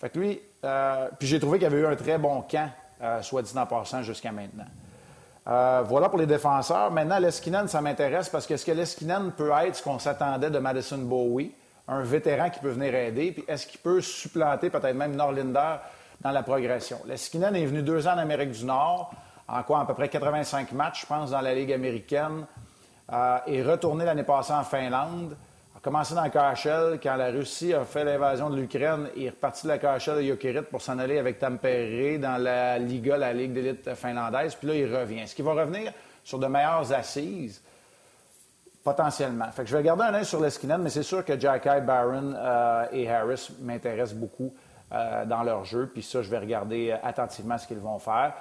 [0.00, 2.68] Fait que lui, euh, puis j'ai trouvé qu'il avait eu un très bon camp,
[3.00, 4.66] euh, soit dit en passant, jusqu'à maintenant.
[5.48, 6.90] Euh, voilà pour les défenseurs.
[6.90, 10.58] Maintenant, Leskinen, ça m'intéresse parce que est-ce que Leskinen peut être ce qu'on s'attendait de
[10.58, 11.52] Madison Bowie,
[11.88, 15.76] un vétéran qui peut venir aider, puis est-ce qu'il peut supplanter peut-être même Norlinder
[16.20, 16.98] dans la progression?
[17.06, 19.12] Leskinen est venu deux ans en Amérique du Nord
[19.48, 22.46] en quoi, à peu près 85 matchs, je pense, dans la Ligue américaine,
[23.12, 25.36] euh, et retourné l'année passée en Finlande.
[25.82, 29.08] Commencé dans le KHL quand la Russie a fait l'invasion de l'Ukraine.
[29.16, 32.78] Il est reparti de la KHL à Jokerit pour s'en aller avec Tampere dans la
[32.78, 34.54] Liga, la Ligue d'élite finlandaise.
[34.54, 35.22] Puis là, il revient.
[35.22, 35.92] Est-ce qu'il va revenir
[36.22, 37.60] sur de meilleures assises?
[38.84, 39.50] Potentiellement.
[39.50, 42.32] Fait que je vais garder un œil sur l'Eskinen, mais c'est sûr que Jacky, Barron
[42.32, 44.54] euh, et Harris m'intéressent beaucoup
[44.92, 45.90] euh, dans leur jeu.
[45.92, 48.34] Puis ça, je vais regarder attentivement ce qu'ils vont faire.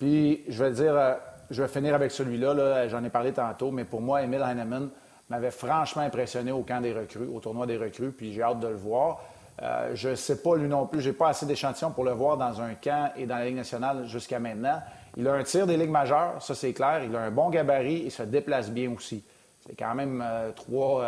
[0.00, 1.14] Puis, je vais dire, euh,
[1.48, 2.88] je vais finir avec celui-là.
[2.88, 4.88] J'en ai parlé tantôt, mais pour moi, Emil Heinemann
[5.28, 8.68] m'avait franchement impressionné au camp des recrues, au tournoi des recrues, puis j'ai hâte de
[8.68, 9.20] le voir.
[9.62, 12.12] Euh, je ne sais pas, lui non plus, je n'ai pas assez d'échantillons pour le
[12.12, 14.80] voir dans un camp et dans la Ligue nationale jusqu'à maintenant.
[15.16, 17.02] Il a un tir des ligues majeures, ça c'est clair.
[17.04, 19.24] Il a un bon gabarit et se déplace bien aussi.
[19.66, 21.04] C'est quand même euh, trois,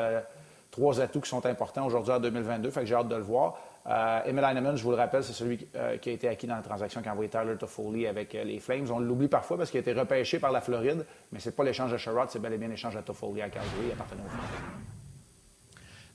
[0.71, 3.57] trois atouts qui sont importants aujourd'hui en 2022, fait que j'ai hâte de le voir.
[3.87, 4.45] Euh, Emil
[4.77, 7.13] je vous le rappelle, c'est celui euh, qui a été acquis dans la transaction qu'a
[7.13, 8.87] envoyé Tyler Toffoli avec euh, les Flames.
[8.91, 11.65] On l'oublie parfois parce qu'il a été repêché par la Floride, mais ce n'est pas
[11.65, 14.43] l'échange de Sherrod, c'est bel et bien l'échange de Toffoli à Calgary appartenant aux Flames.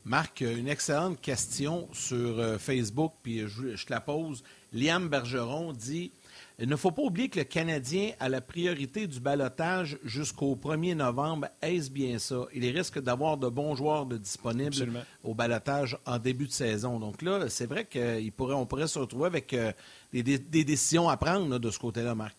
[0.05, 4.43] Marc, une excellente question sur Facebook, puis je te la pose.
[4.71, 6.11] Liam Bergeron dit
[6.57, 10.95] il ne faut pas oublier que le Canadien a la priorité du balotage jusqu'au 1er
[10.95, 11.47] novembre.
[11.61, 12.45] Est-ce bien ça?
[12.53, 16.97] Il risque d'avoir de bons joueurs de disponibles au balotage en début de saison.
[16.97, 19.73] Donc là, c'est vrai qu'on pourrait, on pourrait se retrouver avec euh,
[20.13, 22.35] des, décisions à prendre de ce côté-là, Marc.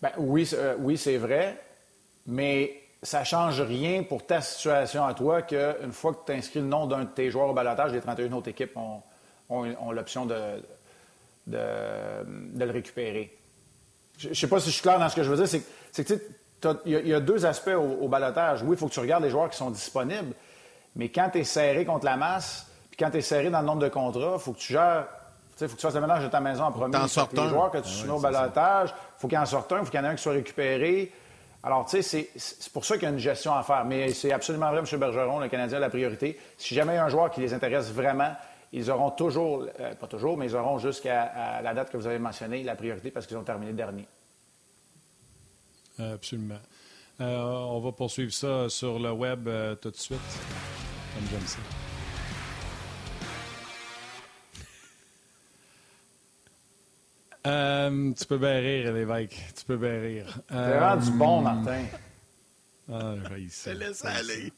[0.00, 1.62] Ben, oui, euh, oui c'est vrai,
[2.26, 6.60] mais ça ne change rien pour ta situation à toi qu'une fois que tu inscris
[6.60, 10.62] le nom d'un de tes joueurs au balotage, les 31 autres équipes ont l'option de
[11.50, 13.36] de, le récupérer.
[14.18, 15.60] Je ne sais pas si je suis clair dans ce que je veux dire.
[15.92, 16.14] C'est que
[16.84, 18.62] il y, a deux aspects au, balotage.
[18.62, 20.34] Oui, il faut que tu regardes les joueurs qui sont disponibles,
[20.94, 23.66] mais quand tu es serré contre la masse, puis quand tu es serré dans le
[23.66, 25.06] nombre de contrats, il faut que tu gères.
[25.60, 26.96] Il faut que tu fasses le ménage de ta maison en premier.
[26.98, 29.84] les joueurs que tu soumets au balotage, il faut qu'il y en sorte un, il
[29.84, 31.12] faut qu'il y en ait un qui soit récupéré.
[31.62, 33.84] Alors, tu sais, c'est pour ça qu'il y a une gestion à faire.
[33.84, 34.98] Mais c'est absolument vrai, M.
[34.98, 36.38] Bergeron, le Canadien a la priorité.
[36.56, 38.32] Si jamais il y a un joueur qui les intéresse vraiment,
[38.72, 42.18] ils auront toujours, euh, pas toujours, mais ils auront jusqu'à la date que vous avez
[42.18, 44.06] mentionnée la priorité parce qu'ils ont terminé dernier.
[45.98, 46.60] Absolument.
[47.20, 50.18] Euh, on va poursuivre ça sur le web euh, tout de suite,
[51.14, 51.58] comme j'aime ça.
[57.42, 59.36] tu peux bien rire, l'évêque.
[59.56, 60.38] Tu peux bien rire.
[60.48, 61.84] C'est du bon, Martin.
[62.92, 64.52] Ah, je laisse aller.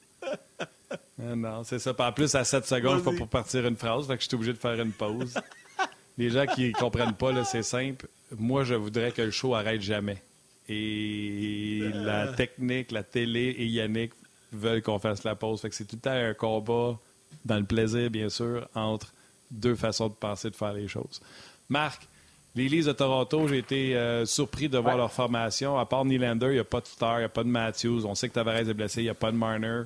[1.23, 1.95] Ah non, c'est ça.
[1.97, 4.35] En plus, à 7 secondes, je pas pour partir une phrase, fait que je suis
[4.35, 5.35] obligé de faire une pause.
[6.19, 8.09] Les gens qui ne comprennent pas, c'est simple.
[8.37, 10.23] Moi, je voudrais que le show arrête jamais.
[10.69, 14.13] Et la technique, la télé et Yannick
[14.53, 15.61] veulent qu'on fasse la pause.
[15.61, 16.99] Fait que c'est tout le temps un combat
[17.45, 19.13] dans le plaisir, bien sûr, entre
[19.51, 21.21] deux façons de penser, de faire les choses.
[21.69, 22.07] Marc,
[22.55, 25.79] les Leafs de Toronto, j'ai été euh, surpris de voir leur formation.
[25.79, 28.05] À part Nylander, il n'y a pas de Star, il n'y a pas de Matthews.
[28.05, 29.83] On sait que Tavares est blessé, il n'y a pas de Marner.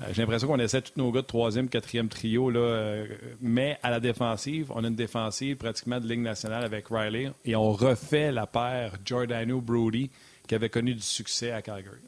[0.00, 3.06] Euh, j'ai l'impression qu'on essaie tous nos gars de troisième, quatrième trio, là, euh,
[3.40, 7.56] mais à la défensive, on a une défensive pratiquement de ligne nationale avec Riley et
[7.56, 10.10] on refait la paire Giordano-Brody
[10.48, 12.00] qui avait connu du succès à Calgary.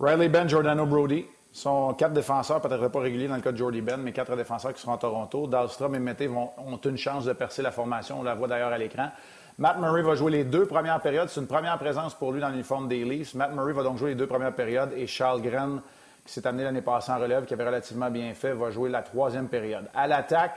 [0.00, 3.80] Riley Ben, Giordano Brody sont quatre défenseurs, peut-être pas réguliers dans le cas de Jordy
[3.80, 5.46] Ben, mais quatre défenseurs qui seront à Toronto.
[5.46, 8.20] Dahlstrom et Mété ont une chance de percer la formation.
[8.20, 9.10] On la voit d'ailleurs à l'écran.
[9.58, 11.28] Matt Murray va jouer les deux premières périodes.
[11.28, 13.34] C'est une première présence pour lui dans l'uniforme des Leafs.
[13.34, 15.80] Matt Murray va donc jouer les deux premières périodes et Charles Gren,
[16.24, 19.02] qui s'est amené l'année passée en relève, qui avait relativement bien fait, va jouer la
[19.02, 19.86] troisième période.
[19.96, 20.54] À l'attaque,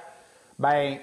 [0.60, 0.98] ben,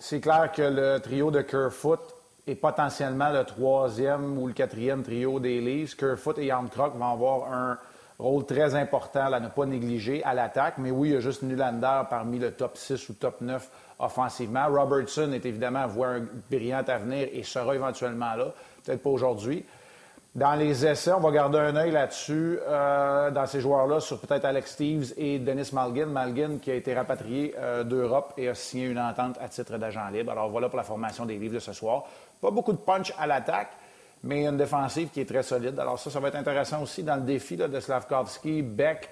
[0.00, 2.12] c'est clair que le trio de Kerfoot
[2.44, 5.94] est potentiellement le troisième ou le quatrième trio des Leafs.
[5.94, 7.78] Kerfoot et Jan Krok vont avoir un
[8.18, 10.78] rôle très important à ne pas négliger à l'attaque.
[10.78, 14.66] Mais oui, il y a juste Nylander parmi le top 6 ou top 9 offensivement.
[14.68, 18.52] Robertson est évidemment voit un brillant avenir et sera éventuellement là.
[18.84, 19.64] Peut-être pas aujourd'hui.
[20.34, 24.44] Dans les essais, on va garder un œil là-dessus, euh, dans ces joueurs-là, sur peut-être
[24.44, 26.06] Alex Steves et Dennis Malgin.
[26.06, 30.08] Malgin qui a été rapatrié euh, d'Europe et a signé une entente à titre d'agent
[30.10, 30.30] libre.
[30.30, 32.04] Alors voilà pour la formation des livres de ce soir.
[32.40, 33.72] Pas beaucoup de punch à l'attaque,
[34.22, 35.78] mais une défensive qui est très solide.
[35.80, 39.08] Alors ça, ça va être intéressant aussi dans le défi de Slavkovski, Beck,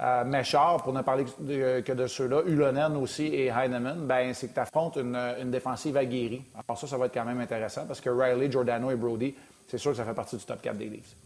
[0.00, 4.54] euh, Méchard, pour ne parler que de ceux-là, Ulonen aussi et Heinemann, ben, c'est que
[4.54, 6.42] tu affrontes une, une, défensive aguerrie.
[6.54, 9.34] Alors ça, ça va être quand même intéressant parce que Riley, Giordano et Brody
[9.68, 11.16] c'est sûr que ça fait partie du top 4 des Leafs.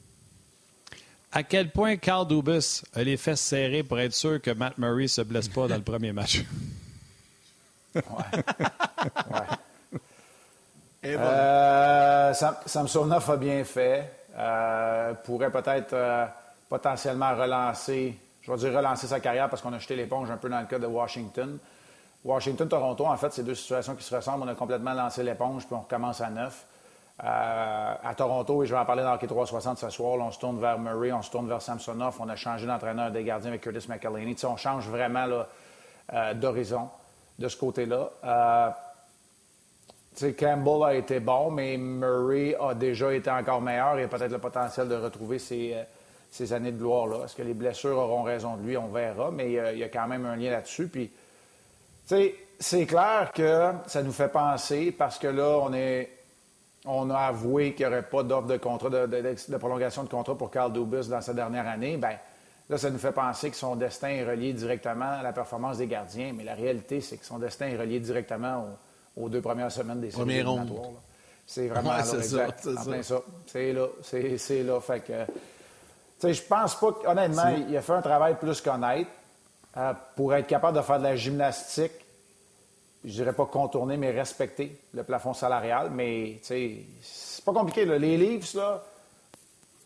[1.33, 5.03] À quel point Carl Dubus a les fesses serrées pour être sûr que Matt Murray
[5.03, 6.45] ne se blesse pas dans le premier match?
[7.95, 8.03] ouais.
[9.31, 9.57] ouais.
[11.05, 14.13] Euh, Samsonov a bien fait.
[14.37, 16.27] Euh, pourrait peut-être euh,
[16.69, 18.17] potentiellement relancer,
[18.49, 20.67] je vais dire relancer sa carrière parce qu'on a jeté l'éponge un peu dans le
[20.67, 21.59] cas de Washington.
[22.25, 24.45] Washington-Toronto, en fait, c'est deux situations qui se ressemblent.
[24.45, 26.67] On a complètement lancé l'éponge puis on recommence à neuf.
[27.23, 30.39] Euh, à Toronto, et je vais en parler dans Hockey 360 ce soir, on se
[30.39, 33.61] tourne vers Murray, on se tourne vers Samsonov, on a changé d'entraîneur des gardiens avec
[33.61, 34.37] Curtis McElhaney.
[34.45, 35.27] on change vraiment
[36.13, 36.89] euh, d'horizon
[37.37, 38.11] de ce côté-là.
[38.23, 38.71] Euh,
[40.39, 44.39] Campbell a été bon, mais Murray a déjà été encore meilleur et a peut-être le
[44.39, 45.77] potentiel de retrouver ses,
[46.53, 47.25] années de gloire.
[47.25, 48.77] Est-ce que les blessures auront raison de lui?
[48.77, 50.89] On verra, mais il y a quand même un lien là-dessus.
[50.89, 51.11] Puis,
[52.07, 56.11] c'est clair que ça nous fait penser, parce que là, on est
[56.85, 60.51] on a avoué qu'il n'y aurait pas d'offre de contrat, de, prolongation de contrat pour
[60.51, 62.19] Carl Dubus dans sa dernière année, bien,
[62.69, 65.87] là, ça nous fait penser que son destin est relié directement à la performance des
[65.87, 66.33] gardiens.
[66.35, 68.67] Mais la réalité, c'est que son destin est relié directement
[69.17, 70.45] aux, deux premières semaines des séries.
[71.47, 73.23] C'est vraiment là, exact, ça.
[73.47, 74.81] C'est là, c'est là.
[74.81, 75.13] Fait que,
[76.23, 79.07] je pense pas qu'honnêtement, il a fait un travail plus qu'honnête
[79.77, 81.93] euh, pour être capable de faire de la gymnastique
[83.05, 85.91] je dirais pas contourner, mais respecter le plafond salarial.
[85.91, 87.85] Mais, c'est pas compliqué.
[87.85, 88.85] Les livres, là,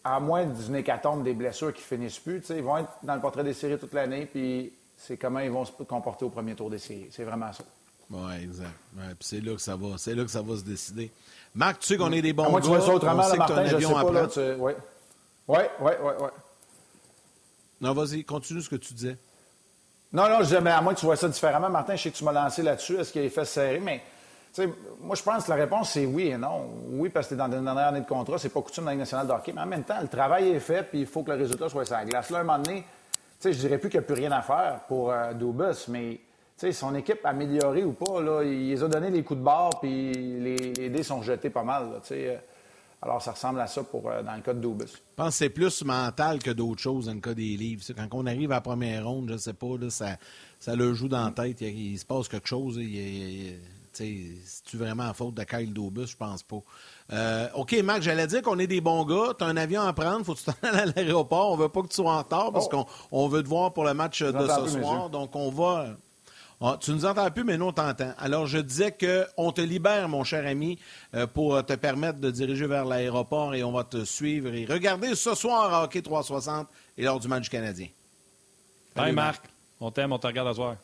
[0.05, 3.45] à moins d'une hécatombe des blessures qui finissent plus, ils vont être dans le portrait
[3.45, 6.79] des séries toute l'année, puis c'est comment ils vont se comporter au premier tour des
[6.79, 7.09] séries.
[7.11, 7.65] C'est vraiment ça.
[8.11, 8.73] Oui, exact.
[9.21, 9.97] c'est là que ça va.
[9.97, 11.11] C'est là que ça va se décider.
[11.55, 13.65] Marc, tu sais qu'on est des bons à moi, tu vois ça autrement, le Martin,
[13.65, 14.29] je sais pas, là,
[15.49, 16.29] Oui, oui, oui, oui.
[17.81, 19.17] Non, vas-y, continue ce que tu disais.
[20.13, 21.69] Non, non, je disais, mais à moins que tu vois ça différemment.
[21.69, 22.99] Martin, je sais que tu m'as lancé là-dessus.
[22.99, 23.81] Est-ce qu'il est fait serrer?
[23.81, 24.03] Mais,
[24.55, 24.69] tu sais,
[25.01, 26.69] moi, je pense que la réponse, c'est oui et non.
[26.91, 28.39] Oui, parce que tu es dans une dernière année de contrat.
[28.39, 29.53] C'est pas coutume dans la nationale de hockey.
[29.53, 31.85] Mais en même temps, le travail est fait, puis il faut que le résultat soit
[31.85, 32.31] sur la glace.
[32.31, 32.87] Là, un moment donné, tu
[33.41, 36.21] sais, je dirais plus qu'il n'y a plus rien à faire pour euh, Dubus, mais,
[36.59, 39.45] tu sais, son équipe améliorée ou pas, là, il les a donné les coups de
[39.45, 42.41] barre, puis les, les dés sont jetés pas mal, tu sais.
[43.05, 44.87] Alors, ça ressemble à ça pour, euh, dans le cas de Dubus.
[44.87, 47.83] Je pense que c'est plus mental que d'autres choses dans le cas des livres.
[47.97, 50.17] Quand on arrive à la première ronde, je ne sais pas, là, ça,
[50.61, 51.61] ça le joue dans la tête.
[51.63, 52.79] Il, se passe quelque chose.
[53.93, 56.07] C'est-tu vraiment en faute de Kyle Dubus?
[56.07, 56.63] Je pense pas.
[57.13, 59.35] Euh, OK, Marc, j'allais dire qu'on est des bons gars.
[59.37, 60.25] Tu as un avion à prendre.
[60.25, 61.51] faut que tu t'en ailles à l'aéroport.
[61.51, 62.87] On veut pas que tu sois en retard parce oh.
[63.11, 65.11] qu'on veut te voir pour le match de ce soir.
[65.11, 65.89] Donc, on va...
[66.65, 68.13] Ah, tu nous entends plus, mais nous, on t'entend.
[68.19, 70.79] Alors, je disais qu'on te libère, mon cher ami,
[71.15, 75.17] euh, pour te permettre de diriger vers l'aéroport et on va te suivre et regarder
[75.17, 77.89] ce soir à Hockey 360 et lors du match du Canadien.
[78.95, 79.45] Bye, Marc.
[79.81, 80.77] On t'aime, on te regarde à soir.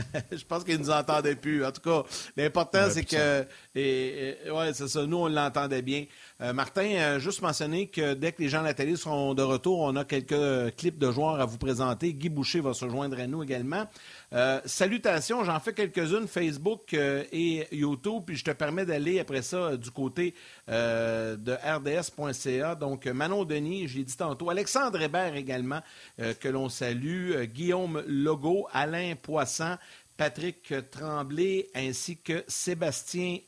[0.32, 1.64] je pense qu'il ne nous entendait plus.
[1.64, 2.02] En tout cas,
[2.36, 3.46] l'important, c'est que.
[3.74, 5.06] Et, ouais, c'est ça.
[5.06, 6.04] Nous, on l'entendait bien.
[6.40, 9.42] Euh, Martin, euh, juste mentionner que dès que les gens à la télé seront de
[9.42, 12.14] retour, on a quelques clips de joueurs à vous présenter.
[12.14, 13.86] Guy Boucher va se joindre à nous également.
[14.32, 19.76] Euh, salutations, j'en fais quelques-unes, Facebook et YouTube, puis je te permets d'aller après ça
[19.76, 20.34] du côté
[20.68, 22.74] de rds.ca.
[22.74, 25.80] Donc, Manon Denis, j'ai dit tantôt, Alexandre Hébert également,
[26.16, 29.76] que l'on salue, Guillaume Logo, Alain Poisson,
[30.16, 33.38] Patrick Tremblay, ainsi que Sébastien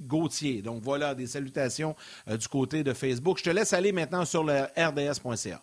[0.00, 0.62] Gauthier.
[0.62, 1.96] Donc voilà, des salutations
[2.28, 3.38] euh, du côté de Facebook.
[3.38, 5.62] Je te laisse aller maintenant sur le rds.ca.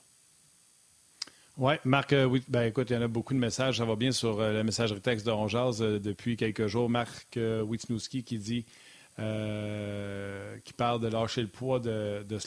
[1.58, 3.78] Oui, Marc, euh, oui, ben écoute, il y en a beaucoup de messages.
[3.78, 6.90] Ça va bien sur euh, la messagerie texte de Ronjaz depuis quelques jours.
[6.90, 8.66] Marc Witnowski qui dit
[9.18, 12.38] qui parle de lâcher le poids de, de.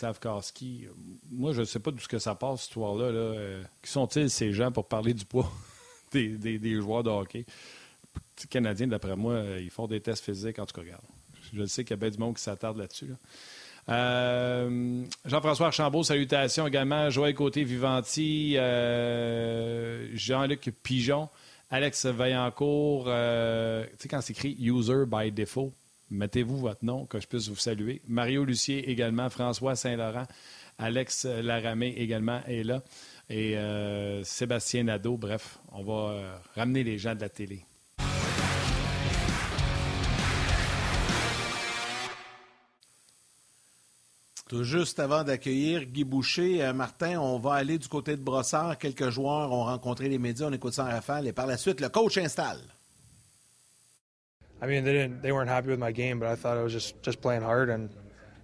[1.31, 3.63] Moi, je ne sais pas d'où ce que ça passe, cette histoire-là.
[3.83, 5.51] Qui sont-ils, ces gens, pour parler du poids
[6.13, 7.47] des, des joueurs de hockey?
[8.43, 10.59] Les Canadiens, d'après moi, ils font des tests physiques.
[10.59, 11.05] En tout cas, regarde.
[11.55, 13.15] Je sais qu'il y a bien du monde qui s'attarde là-dessus.
[13.89, 17.11] Euh, Jean-François Archambault, salutations également.
[17.11, 21.29] Joël Côté-Vivanti, euh, Jean-Luc Pigeon,
[21.71, 23.07] Alex Vaillancourt.
[23.09, 25.73] Euh, tu sais, quand c'est écrit User by default,
[26.11, 28.03] mettez-vous votre nom, que je puisse vous saluer.
[28.07, 30.27] Mario Lucier également, François Saint-Laurent,
[30.79, 32.83] Alex Laramé également est là.
[33.31, 33.57] Et
[34.23, 37.68] Sébastien Nadeau, bref, on va ramener les gens de la télé.
[44.49, 48.79] Tout juste avant d'accueillir Guy Boucher, euh, Martin, on va aller du côté de Brossard.
[48.79, 51.83] Quelques joueurs ont rencontré les médias, on écoute ça en rafale et par la suite,
[51.83, 52.61] le coach installe.
[54.63, 56.73] I mean, they didn't, they weren't happy with my game, but I thought I was
[56.73, 57.91] just just playing hard, and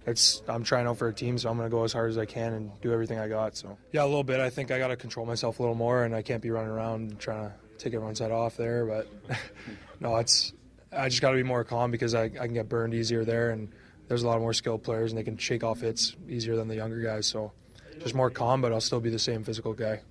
[0.05, 2.17] it's I'm trying out for a team, so I'm going to go as hard as
[2.19, 3.57] I can and do everything I got.
[3.57, 4.39] So yeah, a little bit.
[4.39, 6.71] I think I got to control myself a little more, and I can't be running
[6.71, 8.85] around trying to take everyone's head off there.
[8.85, 9.07] But
[9.99, 10.53] no, it's
[10.95, 13.49] I just got to be more calm because I, I can get burned easier there,
[13.49, 13.69] and
[14.07, 16.75] there's a lot more skilled players and they can shake off hits easier than the
[16.75, 17.27] younger guys.
[17.27, 17.51] So
[17.99, 20.01] just more calm, but I'll still be the same physical guy.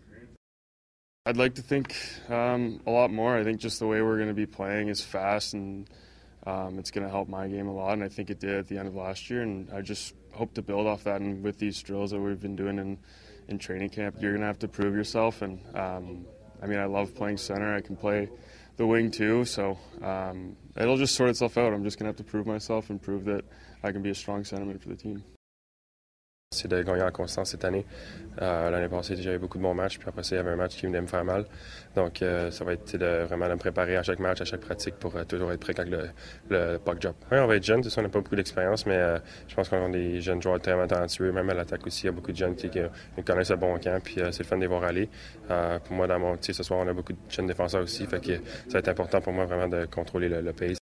[1.26, 1.96] I'd like to think
[2.28, 3.36] um, a lot more.
[3.36, 5.88] I think just the way we're going to be playing is fast and
[6.46, 7.94] um, it's going to help my game a lot.
[7.94, 9.42] And I think it did at the end of last year.
[9.42, 11.20] And I just hope to build off that.
[11.20, 12.98] And with these drills that we've been doing in,
[13.48, 15.40] in training camp, you're going to have to prove yourself.
[15.40, 16.26] And um,
[16.62, 17.74] I mean, I love playing center.
[17.74, 18.28] I can play
[18.76, 19.44] the wing too.
[19.44, 21.72] So um, it'll just sort itself out.
[21.72, 23.44] I'm just going to have to prove myself and prove that
[23.84, 25.22] I can be a strong centerman for the team.
[26.54, 27.84] C'est de gagner en constance cette année.
[28.40, 30.76] Euh, L'année passée, j'avais beaucoup de bons matchs, puis après il y avait un match
[30.76, 31.46] qui venait me faire mal.
[31.96, 34.60] Donc, euh, ça va être de, vraiment de me préparer à chaque match, à chaque
[34.60, 36.10] pratique pour euh, toujours être prêt quand le,
[36.50, 37.16] le puck drop.
[37.32, 39.00] Oui, on va être jeune, tout ça, on n'a pas beaucoup d'expérience, mais
[39.48, 42.04] je pense qu'on a des jeunes joueurs très talentueux, même à l'attaque aussi.
[42.04, 42.70] Il y a beaucoup de jeunes qui,
[43.24, 45.08] connaissent le bon camp, puis c'est le fun de les voir aller.
[45.48, 48.74] Pour moi, dans mon, ce soir, on a beaucoup de jeunes défenseurs aussi, fait ça
[48.74, 50.83] va être important pour moi vraiment de contrôler le, le pace.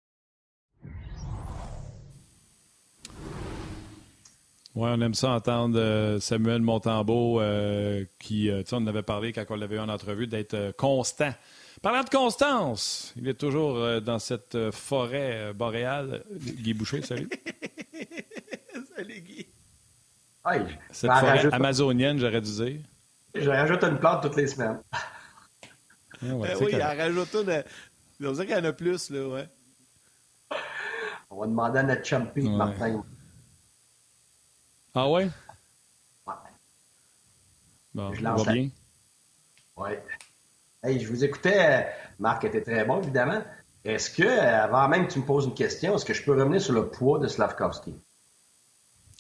[4.79, 8.87] Oui, on aime ça entendre euh, Samuel Montembeau, euh, qui, euh, tu sais, on en
[8.87, 11.35] avait parlé quand on l'avait eu en entrevue, d'être constant.
[11.83, 16.23] Parlant de constance, il est toujours dans cette forêt boréale.
[16.31, 17.29] Guy Boucher, salut.
[18.97, 19.47] Salut, Guy.
[20.47, 20.63] Hey,
[20.93, 22.81] Cette forêt rajoute- amazonienne, j'aurais dû dire.
[23.35, 24.81] Je rajoute une plante toutes les semaines.
[26.21, 27.65] Ah ouais, Ben oui, il en rajoute une.
[28.27, 29.49] On dirait qu'il y en a plus, là, ouais.
[31.31, 32.57] On va demander à notre champion, Ouais.
[32.57, 33.05] Martin.
[34.95, 35.29] Ah ouais?
[36.27, 36.35] Ouais.
[37.95, 38.71] Bon, Je ça lance va la- bien.
[39.77, 40.03] Ouais.
[40.83, 41.57] Hey, je vous écoutais.
[41.59, 41.83] euh,
[42.19, 43.43] Marc était très bon, évidemment.
[43.85, 46.33] Est-ce que, euh, avant même que tu me poses une question, est-ce que je peux
[46.33, 47.95] revenir sur le poids de Slavkovski?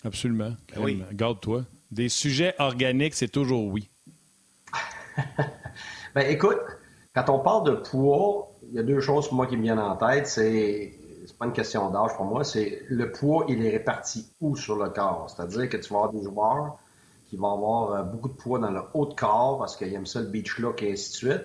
[0.04, 0.54] Absolument.
[0.74, 1.02] Ben oui.
[1.12, 1.64] Garde-toi.
[1.90, 3.88] Des sujets organiques, c'est toujours oui.
[6.14, 6.58] Ben, écoute,
[7.14, 9.78] quand on parle de poids, il y a deux choses pour moi qui me viennent
[9.78, 10.26] en tête.
[10.26, 10.97] C'est
[11.38, 14.90] pas une question d'âge pour moi, c'est le poids, il est réparti où sur le
[14.90, 15.30] corps?
[15.30, 16.78] C'est-à-dire que tu vas avoir des joueurs
[17.26, 20.06] qui vont avoir euh, beaucoup de poids dans le haut de corps parce qu'ils aiment
[20.06, 21.44] ça le beach look et ainsi de suite.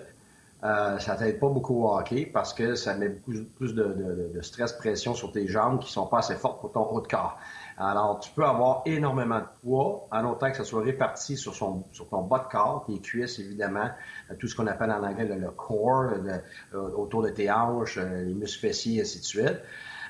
[0.63, 4.31] Euh, ça t'aide pas beaucoup au hockey parce que ça met beaucoup plus de, de-
[4.33, 7.07] de stress, pression sur tes jambes qui sont pas assez fortes pour ton haut de
[7.07, 7.37] corps.
[7.77, 11.83] Alors, tu peux avoir énormément de poids en autant que ça soit réparti sur, son,
[11.91, 13.89] sur ton bas de corps, tes cuisses, évidemment,
[14.31, 16.41] euh, tout ce qu'on appelle en anglais le, le core, le-
[16.75, 19.59] euh, autour de tes hanches, euh, les muscles fessiers, ainsi de suite.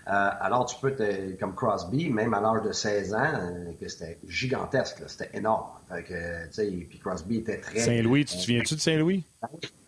[0.08, 4.20] Euh, alors, tu peux, te, comme Crosby, même à l'âge de 16 ans, que c'était
[4.28, 5.68] gigantesque, là, c'était énorme.
[5.90, 7.80] Fait que, tu sais, puis Crosby était très...
[7.80, 9.26] Saint-Louis, tu te souviens-tu de Saint-Louis?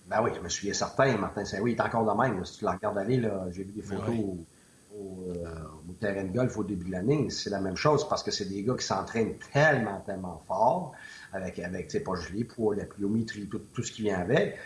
[0.08, 2.38] Ben oui, je me souviens certain, Martin Saint-Louis est encore de même.
[2.38, 2.46] là.
[2.46, 4.46] Si tu la regardes aller, là, j'ai vu des photos Oui.
[4.96, 5.46] Au, euh,
[5.90, 7.30] au terrain de golf au début de l'année.
[7.30, 10.94] C'est la même chose parce que c'est des gars qui s'entraînent tellement, tellement fort,
[11.34, 14.58] avec, avec tu sais, pas gelé, poids, la pliométrie, tout, tout ce qui vient avec.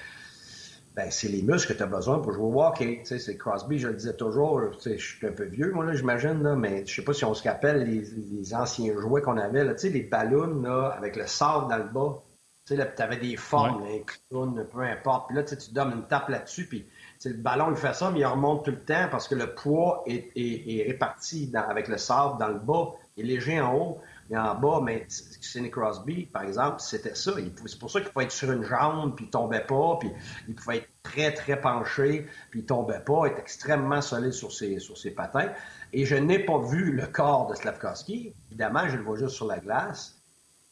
[0.95, 2.99] Ben, c'est les muscles que tu as besoin pour jouer au hockey.
[3.01, 5.71] Tu sais, c'est Crosby, je le disais toujours, tu sais, je suis un peu vieux,
[5.71, 8.99] moi, là, j'imagine, là, mais je sais pas si on se rappelle les, les anciens
[8.99, 12.21] jouets qu'on avait, là, tu sais, les ballons, là, avec le sable dans le bas.
[12.65, 15.27] Tu sais, là, tu avais des formes, un clown, peu importe.
[15.27, 16.85] Puis là, tu donnes une tape là-dessus, puis
[17.25, 20.03] le ballon, il fait ça, mais il remonte tout le temps parce que le poids
[20.07, 22.91] est, réparti avec le sable dans le bas.
[23.17, 23.97] Il est léger en haut,
[24.29, 27.33] mais en bas, mais Sidney Crosby, par exemple, c'était ça.
[27.65, 30.09] C'est pour ça qu'il pouvait être sur une jambe, puis il tombait pas, puis
[30.47, 34.79] il pouvait être très, très penché, puis il tombait pas, être extrêmement solide sur ses,
[34.79, 35.51] sur ses patins.
[35.91, 38.33] Et je n'ai pas vu le corps de Slavkovski.
[38.49, 40.18] Évidemment, je le vois juste sur la glace.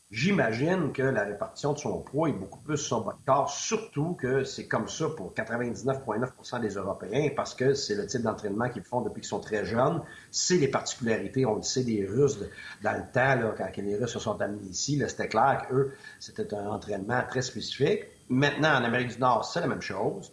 [0.09, 3.49] J'imagine que la répartition de son poids est beaucoup plus sur son bas de corps,
[3.49, 8.69] surtout que c'est comme ça pour 99,9% des Européens, parce que c'est le type d'entraînement
[8.69, 10.01] qu'ils font depuis qu'ils sont très jeunes.
[10.31, 12.39] C'est les particularités, on le sait, des Russes
[12.83, 16.53] dans le temps, là, quand les Russes se sont amenés ici, c'était clair qu'eux, c'était
[16.53, 18.05] un entraînement très spécifique.
[18.29, 20.31] Maintenant, en Amérique du Nord, c'est la même chose.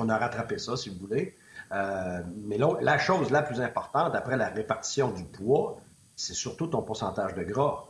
[0.00, 1.36] On a rattrapé ça, si vous voulez.
[1.70, 5.78] Euh, mais la chose la plus importante, après la répartition du poids,
[6.16, 7.87] c'est surtout ton pourcentage de gras.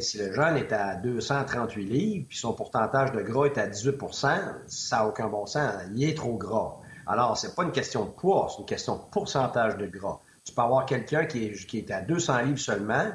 [0.00, 4.28] Si le jeune est à 238 livres, puis son pourcentage de gras est à 18%
[4.66, 5.72] ça n'a aucun bon sens.
[5.94, 6.76] Il est trop gras.
[7.06, 10.18] Alors, c'est pas une question de poids, c'est une question de pourcentage de gras.
[10.44, 13.12] Tu peux avoir quelqu'un qui est, qui est à 200 livres seulement,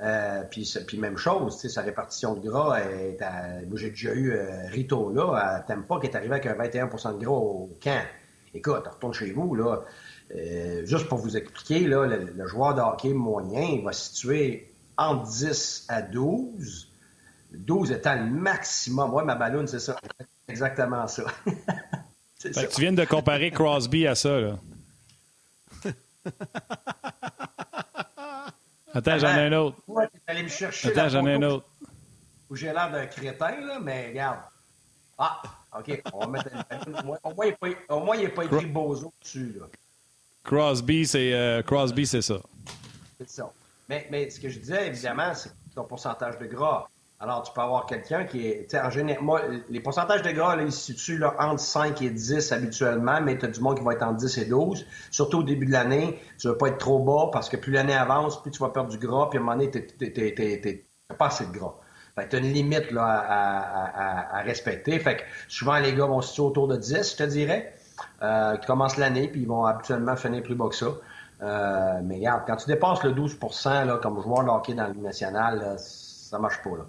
[0.00, 3.60] euh, puis, même chose, sa répartition de gras est à...
[3.68, 7.18] Moi, j'ai déjà eu euh, Rito, là, à Tampa, qui est arrivé avec un 21%
[7.18, 8.02] de gras au camp.
[8.54, 9.84] Écoute, retourne chez vous, là.
[10.34, 15.28] Euh, juste pour vous expliquer, là, le, joueur de hockey moyen, va se situer entre
[15.28, 16.88] 10 à 12.
[17.52, 19.10] 12 étant le maximum.
[19.10, 19.98] Moi, ma ballonne, c'est ça.
[20.48, 21.24] Exactement ça.
[22.38, 22.66] ça.
[22.66, 24.58] Tu viens de comparer Crosby à ça, là.
[28.94, 29.78] Attends, j'en ai un autre.
[29.86, 31.66] Ouais, allé me chercher Attends, j'en ai un autre.
[32.50, 34.40] Où j'ai l'air d'un crétin, là, mais regarde.
[35.16, 35.40] Ah,
[35.78, 36.02] OK.
[36.12, 36.50] On va mettre
[37.24, 37.46] au, moins,
[37.88, 39.66] au moins, il n'est pas, écrit Bozo dessus, là.
[40.44, 42.40] Crosby, c'est euh, Crosby, c'est ça.
[43.18, 43.52] C'est ça.
[44.10, 46.88] Mais, ce que je disais, évidemment, c'est ton pourcentage de gras.
[47.20, 48.74] Alors, tu peux avoir quelqu'un qui est.
[48.74, 52.50] En général, moi, les pourcentages de gras, là, ils se situent entre 5 et 10
[52.50, 54.86] habituellement, mais tu as du monde qui va être entre 10 et 12.
[55.10, 57.72] Surtout au début de l'année, tu ne veux pas être trop bas parce que plus
[57.72, 61.16] l'année avance, plus tu vas perdre du gras, puis à un moment donné, tu n'as
[61.16, 61.74] pas assez de gras.
[62.28, 64.98] Tu as une limite là, à, à, respecter.
[64.98, 67.72] Fait que souvent, les gars vont se situer autour de 10, je te dirais,
[68.22, 70.88] euh, qui commencent l'année, puis ils vont habituellement finir plus bas que ça.
[71.42, 74.94] Euh, mais regarde, quand tu dépasses le 12 là, comme joueur de hockey dans le
[74.94, 76.70] national, ça marche pas.
[76.70, 76.84] Là.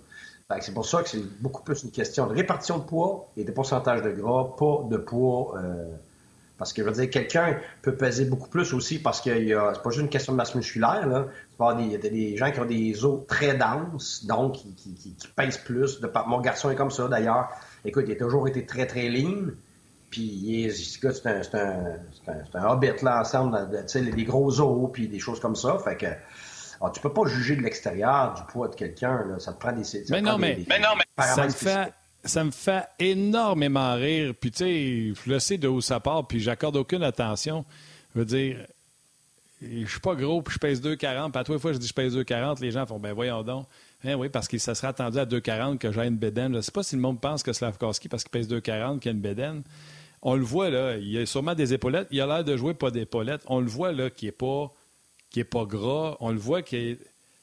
[0.61, 3.51] C'est pour ça que c'est beaucoup plus une question de répartition de poids et de
[3.51, 5.55] pourcentage de gras, pas de poids.
[5.57, 5.95] Euh,
[6.57, 9.89] parce que je veux dire, quelqu'un peut peser beaucoup plus aussi parce que c'est pas
[9.89, 11.07] juste une question de masse musculaire.
[11.07, 11.25] Là.
[11.79, 15.99] Il y a des gens qui ont des os très denses, donc qui, pèsent plus.
[16.27, 17.49] Mon garçon est comme ça d'ailleurs.
[17.83, 19.51] Écoute, il a toujours été très très lean.
[20.13, 25.55] Puis c'est un, un, un, hobbit là ensemble, des gros os puis des choses comme
[25.55, 25.79] ça.
[25.79, 29.39] Fait que alors, ah, tu peux pas juger de l'extérieur du poids de quelqu'un.
[29.39, 29.83] Ça te prend des.
[30.11, 31.93] mais, non, mais, mais, non, mais, ça me fait.
[32.25, 34.33] Ça me fait énormément rire.
[34.39, 37.65] Puis, tu sais, je le sais de où ça part, puis j'accorde aucune attention.
[38.13, 38.57] Je veux dire,
[39.61, 41.31] je suis pas gros, puis je pèse 2,40.
[41.31, 42.61] Puis à trois fois, je dis je pèse 2,40.
[42.61, 43.65] Les gens font, ben voyons donc.
[44.03, 46.51] Eh oui, parce que ça serait attendu à 2,40 que j'ai une bédaine.
[46.51, 49.09] Je ne sais pas si le monde pense que Slavkowski, parce qu'il pèse 2,40, qu'il
[49.09, 49.63] a une bédaine.
[50.23, 50.97] On le voit, là.
[50.97, 52.07] Il a sûrement des épaulettes.
[52.09, 53.43] Il a l'air de jouer pas d'épaulettes.
[53.47, 54.73] On le voit, là, qui n'est pas
[55.29, 56.15] qui n'est pas gras.
[56.21, 56.99] On le voit qui est.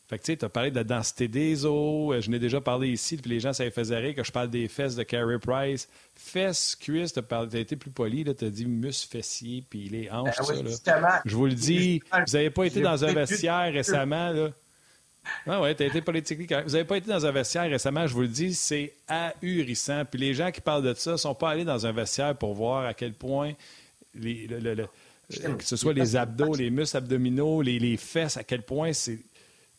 [0.08, 2.12] Fait que tu sais, as parlé de la densité des os.
[2.12, 4.32] Euh, je n'ai déjà parlé ici, puis les gens, ça les faisait rire que je
[4.32, 5.88] parle des fesses de Carey Price.
[6.16, 10.36] Fesses, cuisses, tu as, été plus poli, tu as dit muscles fessiers, puis les hanches,
[10.38, 11.00] ben ça.
[11.00, 11.22] Là.
[11.24, 14.50] Je vous le dis, vous n'avez pas été dans un vestiaire récemment, là.
[15.46, 16.38] Ah ouais, tu as été politique.
[16.40, 20.04] Vous n'avez pas été dans un vestiaire récemment, je vous le dis, c'est ahurissant.
[20.04, 22.54] Puis les gens qui parlent de ça ne sont pas allés dans un vestiaire pour
[22.54, 23.52] voir à quel point
[24.14, 24.86] les, le,
[25.44, 29.18] euh, que ce soit les abdos, les muscles abdominaux, les, fesses, à quel point c'est.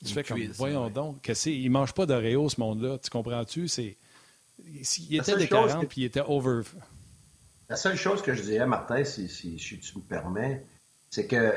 [0.04, 2.98] Tu fais comme, voyons donc, que c'est, il mange pas d'Oreo, ce monde-là.
[2.98, 3.68] Tu comprends-tu?
[3.68, 3.98] C'est,
[4.66, 6.62] il était déclarant, puis il était over.
[7.70, 10.66] La seule chose que je dirais, Martin, si, si tu me permets,
[11.12, 11.54] c'est que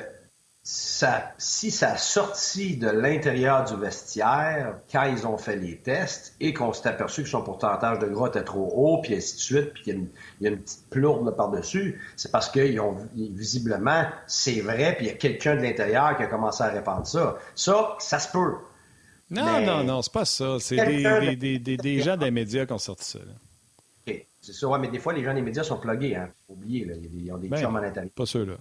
[0.67, 6.35] ça, si ça a sorti de l'intérieur du vestiaire quand ils ont fait les tests
[6.41, 9.41] et qu'on s'est aperçu que son pourcentage de gras était trop haut, puis ainsi de
[9.41, 10.09] suite, puis qu'il
[10.41, 15.09] y, a une petite plourde par-dessus, c'est parce qu'ils ont visiblement, c'est vrai, puis il
[15.11, 17.37] y a quelqu'un de l'intérieur qui a commencé à répandre ça.
[17.55, 18.55] Ça, ça se peut.
[19.31, 20.57] Non, non, non, c'est pas ça.
[20.61, 23.19] C'est des, des, des, des, gens des médias qui ont sorti ça.
[23.19, 24.27] OK.
[24.41, 26.31] C'est ça, ouais, mais des fois, les gens des médias sont plugués, hein.
[26.47, 26.95] Faut oublier, là.
[26.97, 28.13] Ils ont des ben, à l'intérieur.
[28.15, 28.55] Pas ceux-là.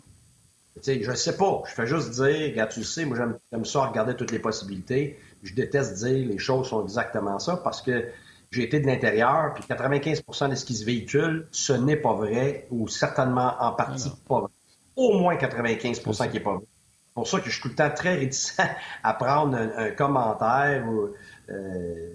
[0.81, 1.63] Je ne sais pas.
[1.67, 3.17] Je fais juste dire, regarde, tu le sais, moi
[3.51, 5.19] j'aime ça regarder toutes les possibilités.
[5.43, 8.05] Je déteste dire les choses sont exactement ça parce que
[8.51, 12.67] j'ai été de l'intérieur, puis 95% de ce qui se véhicule, ce n'est pas vrai,
[12.69, 14.49] ou certainement en partie pas vrai.
[14.95, 16.65] Au moins 95% qui n'est pas vrai.
[17.07, 18.57] C'est pour ça que je suis tout le temps très réticent
[19.03, 20.85] à prendre un, commentaire
[21.49, 22.13] euh,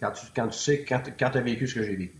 [0.00, 2.19] quand, tu, quand tu sais, quand, quand tu as vécu ce que j'ai vécu.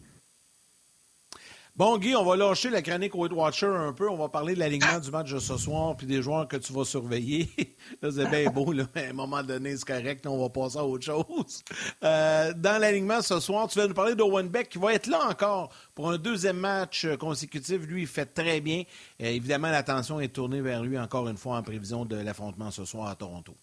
[1.81, 4.11] Bon, Guy, on va lâcher la chronique Weight Watcher un peu.
[4.11, 6.74] On va parler de l'alignement du match de ce soir puis des joueurs que tu
[6.74, 7.49] vas surveiller.
[8.03, 10.26] là, c'est bien beau, là, mais à un moment donné, c'est correct.
[10.26, 11.62] on va passer à autre chose.
[12.05, 15.26] Euh, dans l'alignement ce soir, tu vas nous parler d'Owen Beck qui va être là
[15.31, 17.87] encore pour un deuxième match consécutif.
[17.87, 18.83] Lui, il fait très bien.
[19.22, 22.85] Euh, évidemment, l'attention est tournée vers lui encore une fois en prévision de l'affrontement ce
[22.85, 23.57] soir à Toronto.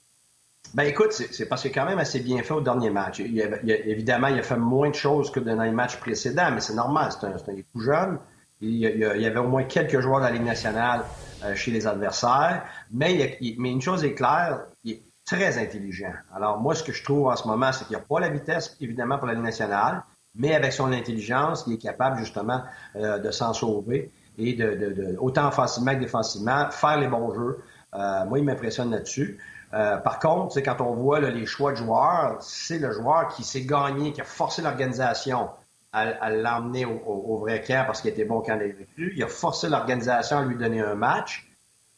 [0.73, 3.19] Ben écoute, c'est parce que quand même assez bien fait au dernier match.
[3.19, 3.39] Il,
[3.85, 7.11] évidemment, il a fait moins de choses que dans les matchs précédents, mais c'est normal,
[7.11, 8.19] c'est un, un jeune.
[8.59, 11.03] Il, y avait au moins quelques joueurs de la Ligue nationale
[11.43, 16.13] euh, chez les adversaires, mais, mais une chose est claire, il est très intelligent.
[16.35, 18.75] Alors moi, ce que je trouve en ce moment, c'est qu'il n'a pas la vitesse,
[18.81, 20.03] évidemment, pour la Ligue nationale,
[20.35, 22.63] mais avec son intelligence, il est capable justement
[22.95, 27.33] euh, de s'en sauver et de, de, de, autant offensivement que défensivement, faire les bons
[27.33, 27.59] jeux.
[27.93, 29.37] Euh, moi, il m'impressionne là-dessus.
[29.73, 33.65] Euh, par contre, quand on voit les choix de joueurs, c'est le joueur qui s'est
[33.65, 35.49] gagné, qui a forcé l'organisation
[35.91, 39.13] à, l'emmener au, vrai camp parce qu'il était bon quand il est vécu.
[39.15, 41.49] Il a forcé l'organisation à lui donner un match.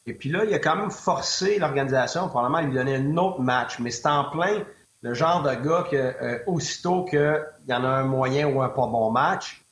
[0.05, 3.41] Et puis là, il a quand même forcé l'organisation probablement à lui donner un autre
[3.41, 3.79] match.
[3.79, 4.63] Mais c'est en plein
[5.01, 8.69] le genre de gars que, euh, aussitôt qu'il y en a un moyen ou un
[8.69, 9.63] pas bon match,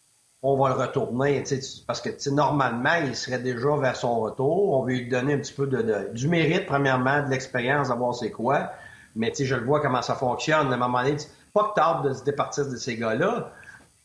[0.49, 1.43] on va le retourner,
[1.85, 4.79] parce que normalement, il serait déjà vers son retour.
[4.79, 8.31] On veut lui donner un petit peu de, du mérite, premièrement, de l'expérience, d'avoir c'est
[8.31, 8.71] quoi.
[9.17, 10.71] Mais je le vois comment ça fonctionne.
[10.71, 11.17] À un moment donné,
[11.53, 13.51] pas que de se départir de ces gars-là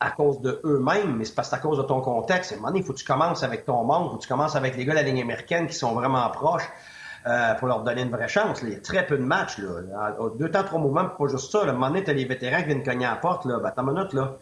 [0.01, 2.51] à cause de eux-mêmes, mais c'est parce que à cause de ton contexte.
[2.51, 4.23] À un moment donné, il faut que tu commences avec ton monde, il faut que
[4.23, 6.69] tu commences avec les gars de la ligne américaine qui sont vraiment proches.
[7.25, 8.63] Euh, pour leur donner une vraie chance.
[8.65, 9.59] Il y a très peu de matchs.
[9.59, 10.17] Là.
[10.41, 11.61] Deux temps, trois moments, pas juste ça.
[11.61, 13.45] À un moment donné, tu as les vétérans qui viennent cogner à la porte.
[13.45, 13.61] Là.
[13.61, 14.39] Ben, attends une minute, là.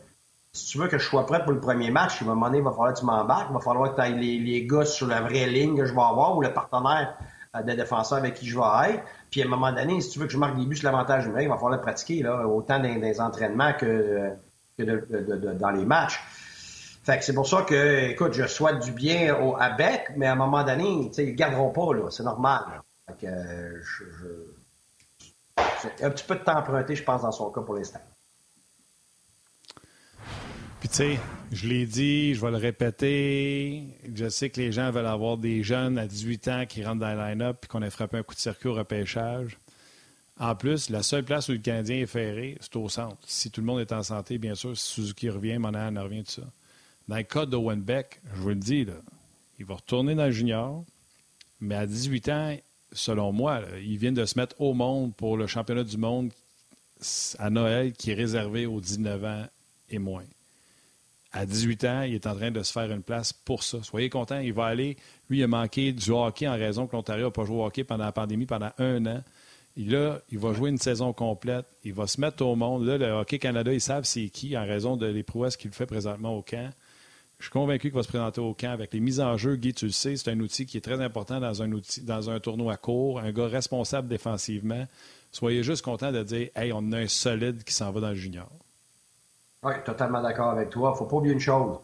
[0.52, 2.58] Si tu veux que je sois prêt pour le premier match, à un moment donné,
[2.58, 3.46] il va falloir que tu m'embarques.
[3.50, 5.94] Il va falloir que tu ailles les, les gars sur la vraie ligne que je
[5.94, 7.16] vais avoir ou le partenaire
[7.54, 9.04] euh, de défenseur avec qui je vais être.
[9.30, 11.26] Puis à un moment donné, si tu veux que je marque des buts sur l'avantage
[11.26, 14.30] numérique, il va falloir le pratiquer là, autant dans les entraînements que,
[14.76, 16.20] que de, de, de, dans les matchs.
[17.04, 20.26] Fait que c'est pour ça que, écoute, je souhaite du bien au, à Beck, mais
[20.26, 22.10] à un moment donné, ils garderont pas, là.
[22.10, 22.82] C'est normal.
[23.06, 24.04] Fait que, euh, je,
[25.56, 26.04] je...
[26.04, 28.00] un petit peu de temps emprunté, je pense, dans son cas pour l'instant.
[30.80, 31.20] Puis, tu sais,
[31.52, 33.84] je l'ai dit, je vais le répéter.
[34.14, 37.14] Je sais que les gens veulent avoir des jeunes à 18 ans qui rentrent dans
[37.14, 39.58] le line-up puis qu'on ait frappé un coup de circuit au repêchage.
[40.38, 43.18] En plus, la seule place où le Canadien est ferré, c'est au centre.
[43.26, 46.32] Si tout le monde est en santé, bien sûr, si Suzuki revient, Monahan revient, tout
[46.32, 46.50] ça.
[47.08, 48.86] Dans le cas d'Owen Beck, je vous le dis,
[49.58, 50.82] il va retourner dans le junior,
[51.60, 52.56] mais à 18 ans,
[52.92, 56.32] selon moi, il vient de se mettre au monde pour le championnat du monde
[57.38, 59.46] à Noël qui est réservé aux 19 ans
[59.90, 60.24] et moins.
[61.32, 63.82] À 18 ans, il est en train de se faire une place pour ça.
[63.82, 64.96] Soyez contents, il va aller.
[65.28, 67.84] Lui, il a manqué du hockey en raison que l'Ontario n'a pas joué au hockey
[67.84, 69.22] pendant la pandémie pendant un an.
[69.76, 71.66] Et là, il va jouer une saison complète.
[71.84, 72.84] Il va se mettre au monde.
[72.84, 75.86] Là, le Hockey Canada, ils savent c'est qui en raison de les prouesses qu'il fait
[75.86, 76.70] présentement au camp.
[77.38, 79.56] Je suis convaincu qu'il va se présenter au camp avec les mises en jeu.
[79.56, 82.28] Guy, tu le sais, c'est un outil qui est très important dans un, outil, dans
[82.28, 82.38] un
[82.76, 84.86] court, un gars responsable défensivement.
[85.32, 88.14] Soyez juste content de dire Hey, on a un solide qui s'en va dans le
[88.16, 88.50] junior.
[89.62, 90.90] Oui, totalement d'accord avec toi.
[90.90, 91.78] Il ne faut pas oublier une chose.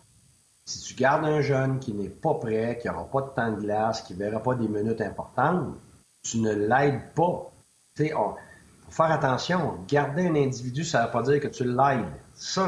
[0.64, 3.60] Si tu gardes un jeune qui n'est pas prêt, qui n'aura pas de temps de
[3.60, 5.76] glace, qui ne verra pas des minutes importantes,
[6.22, 7.52] tu ne l'aides pas.
[7.96, 9.78] Sais, faut faire attention.
[9.86, 12.04] Garder un individu, ça ne veut pas dire que tu l'aides.
[12.34, 12.66] Ça,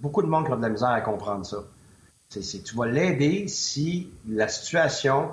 [0.00, 1.58] beaucoup de monde qui a de la misère à comprendre ça.
[2.28, 5.32] Tu vas l'aider si la situation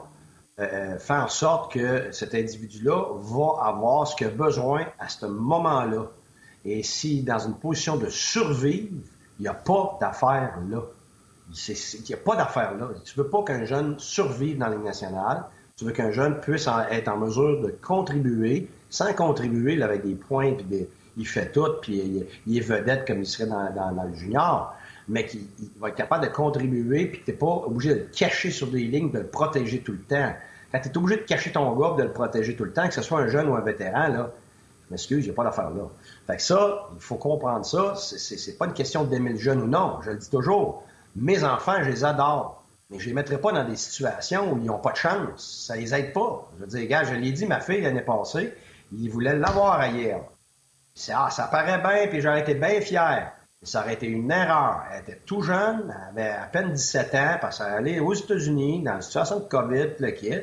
[0.59, 5.25] euh, fait en sorte que cet individu-là va avoir ce qu'il a besoin à ce
[5.25, 6.07] moment-là.
[6.65, 8.95] Et si dans une position de survivre,
[9.39, 10.81] il n'y a pas d'affaire là.
[11.67, 12.89] Il n'y a pas d'affaire là.
[13.03, 15.45] Tu ne veux pas qu'un jeune survive dans la Ligue nationale.
[15.77, 20.53] Tu veux qu'un jeune puisse être en mesure de contribuer, sans contribuer avec des points,
[20.53, 24.75] puis il fait tout, puis il, est vedette comme il serait dans, le junior
[25.07, 25.49] mais qui
[25.79, 28.67] va être capable de contribuer, puis que tu n'es pas obligé de le cacher sur
[28.67, 30.33] des lignes, de le protéger tout le temps.
[30.71, 32.93] Quand tu es obligé de cacher ton gars, de le protéger tout le temps, que
[32.93, 34.31] ce soit un jeune ou un vétéran, là,
[34.91, 35.83] m'excuse, il n'y pas d'affaire là.
[36.27, 37.95] Fait que ça, il faut comprendre ça.
[37.95, 39.99] C'est pas une question d'aimer le jeune ou non.
[40.03, 40.83] Je le dis toujours.
[41.15, 42.63] Mes enfants, je les adore.
[42.89, 45.65] Mais je les mettrai pas dans des situations où ils n'ont pas de chance.
[45.67, 46.49] Ça les aide pas.
[46.55, 48.53] Je veux dire, gars, je l'ai dit, ma fille, l'année passée,
[48.91, 50.25] il voulait l'avoir ailleurs.
[51.13, 53.31] Ah, ça paraît bien, puis j'aurais été bien fier.
[53.61, 54.83] Ça aurait été une erreur.
[54.91, 58.81] Elle était tout jeune, elle avait à peine 17 ans, parce qu'elle allait aux États-Unis,
[58.83, 60.33] dans la situation de COVID, le kit,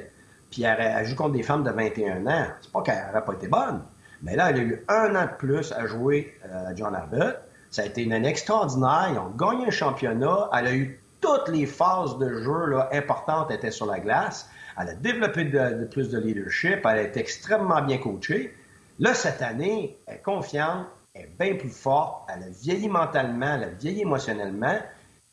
[0.50, 2.46] puis elle, elle joue contre des femmes de 21 ans.
[2.60, 3.82] C'est pas qu'elle n'aurait pas été bonne,
[4.22, 7.38] mais là, elle a eu un an de plus à jouer à John Abbott.
[7.70, 9.08] Ça a été une année extraordinaire.
[9.12, 10.50] Ils ont gagné un championnat.
[10.56, 14.48] Elle a eu toutes les phases de jeu là, importantes étaient sur la glace.
[14.80, 16.80] Elle a développé de, plus de leadership.
[16.84, 18.54] Elle été extrêmement bien coachée.
[18.98, 20.86] Là, cette année, elle est confiante
[21.16, 24.78] est bien plus forte, elle a vieilli mentalement, elle a vieilli émotionnellement.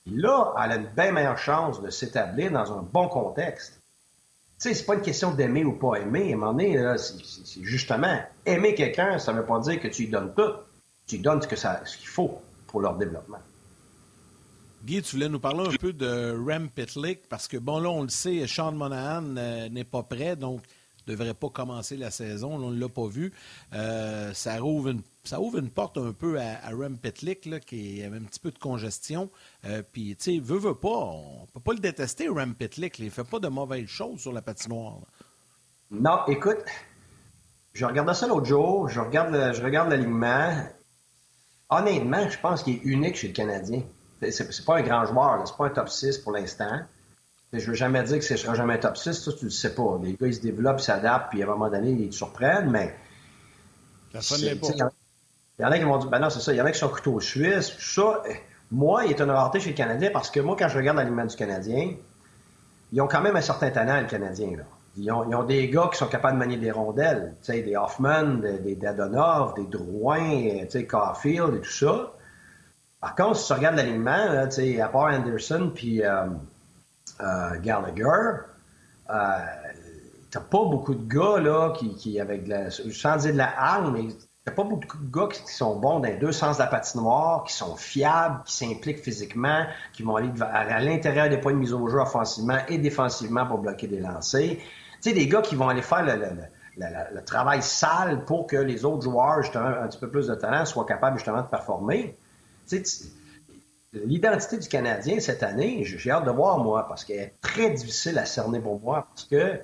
[0.06, 3.80] Et là, elle a une bien meilleure chance de s'établir dans un bon contexte.
[4.64, 6.32] Sais, c'est pas une question d'aimer ou pas aimer.
[6.32, 10.10] À un moment donné, c'est justement, aimer quelqu'un, ça veut pas dire que tu lui
[10.10, 10.54] donnes tout.
[11.06, 13.40] Tu lui donnes ce qu'il faut pour leur développement.
[14.86, 18.04] Guy, tu voulais nous parler un peu de Rem Pitlick, parce que, bon, là, on
[18.04, 20.62] le sait, Sean Monahan euh, n'est pas prêt, donc
[21.08, 22.56] ne devrait pas commencer la saison.
[22.56, 23.32] on ne l'a pas vu.
[23.74, 28.04] Euh, ça, ouvre une, ça ouvre une porte un peu à, Rem Petlik, là, qui
[28.04, 29.30] avait un petit peu de congestion.
[29.66, 30.90] Euh, puis, tu sais, veut, veut pas.
[30.90, 33.00] On ne peut pas le détester, Rem Petlik.
[33.00, 35.00] Il ne fait pas de mauvaises choses sur la patinoire.
[35.92, 36.64] Non, écoute,
[37.74, 38.90] je regardais ça l'autre jour.
[38.90, 40.64] Je regarde, je regarde l'alignement.
[41.70, 43.82] Honnêtement, je pense qu'il est unique chez le Canadien.
[44.32, 46.82] C'est pas un grand joueur, c'est pas un top 6 pour l'instant.
[47.54, 49.76] Je veux jamais dire que ce sera jamais un top 6, ça, tu le sais
[49.76, 50.00] pas.
[50.02, 52.70] Les gars, ils se développent, ils s'adaptent, puis à un moment donné, ils te surprennent,
[52.72, 52.96] mais.
[54.14, 54.20] Il
[55.60, 56.80] y, en a qui vont dire, ben non, c'est ça, il y en a qui
[56.80, 58.24] sont couteaux suisses, tout ça.
[58.72, 61.26] Moi, il est une rareté chez le Canadien parce que moi, quand je regarde l'aliment
[61.26, 61.94] du Canadien,
[62.92, 64.64] ils ont quand même un certain talent, le Canadien, là.
[64.96, 68.36] Ils ont, des gars qui sont capables de manier des rondelles, tu sais, des Hoffman,
[68.36, 72.14] des, Dadonov, des Drouin, tu sais, Caulfield et tout ça.
[73.02, 76.04] Par contre, si tu regardes l'alignement, tu sais, à part Anderson, puis.
[76.04, 76.26] Euh,
[77.22, 78.42] euh, Gallagher,
[79.10, 79.40] euh,
[80.32, 83.54] t'as pas beaucoup de gars là qui, qui avec de la, sans dire de la
[83.56, 84.08] harme, mais
[84.46, 87.46] a pas beaucoup de gars qui sont bons dans les deux sens de la patinoire,
[87.46, 91.74] qui sont fiables, qui s'impliquent physiquement, qui vont aller à l'intérieur des points de mise
[91.74, 94.58] au jeu offensivement et défensivement pour bloquer des lancers.
[94.58, 99.04] Tu sais, des gars qui vont aller faire le, travail sale pour que les autres
[99.04, 102.18] joueurs, justement, un petit peu plus de talent, soient capables justement de performer.
[103.94, 108.18] L'identité du Canadien cette année, j'ai hâte de voir, moi, parce qu'elle est très difficile
[108.18, 109.60] à cerner pour moi, parce que,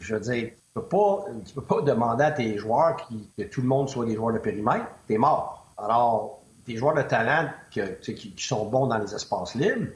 [0.00, 2.96] je veux dire, tu ne peux pas demander à tes joueurs
[3.36, 4.86] que tout le monde soit des joueurs de périmètre.
[5.06, 5.66] Tu es mort.
[5.76, 9.88] Alors, des joueurs de talent qui, sont bons dans les espaces libres,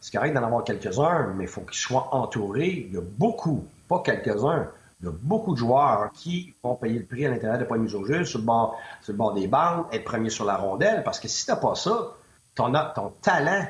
[0.00, 4.68] c'est correct d'en avoir quelques-uns, mais il faut qu'ils soient entourés de beaucoup, pas quelques-uns,
[5.00, 8.04] de beaucoup de joueurs qui vont payer le prix à l'intérieur de de mise au
[8.04, 11.20] jeu, sur le, bord, sur le bord des bandes, être premier sur la rondelle, parce
[11.20, 12.14] que si tu n'as pas ça,
[12.54, 13.66] ton, ton talent,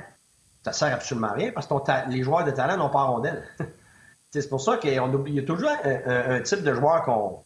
[0.65, 3.45] ça sert absolument à rien, parce que les joueurs de talent n'ont pas rondelle.
[4.31, 7.45] C'est pour ça qu'il y a toujours un, type de joueur qu'on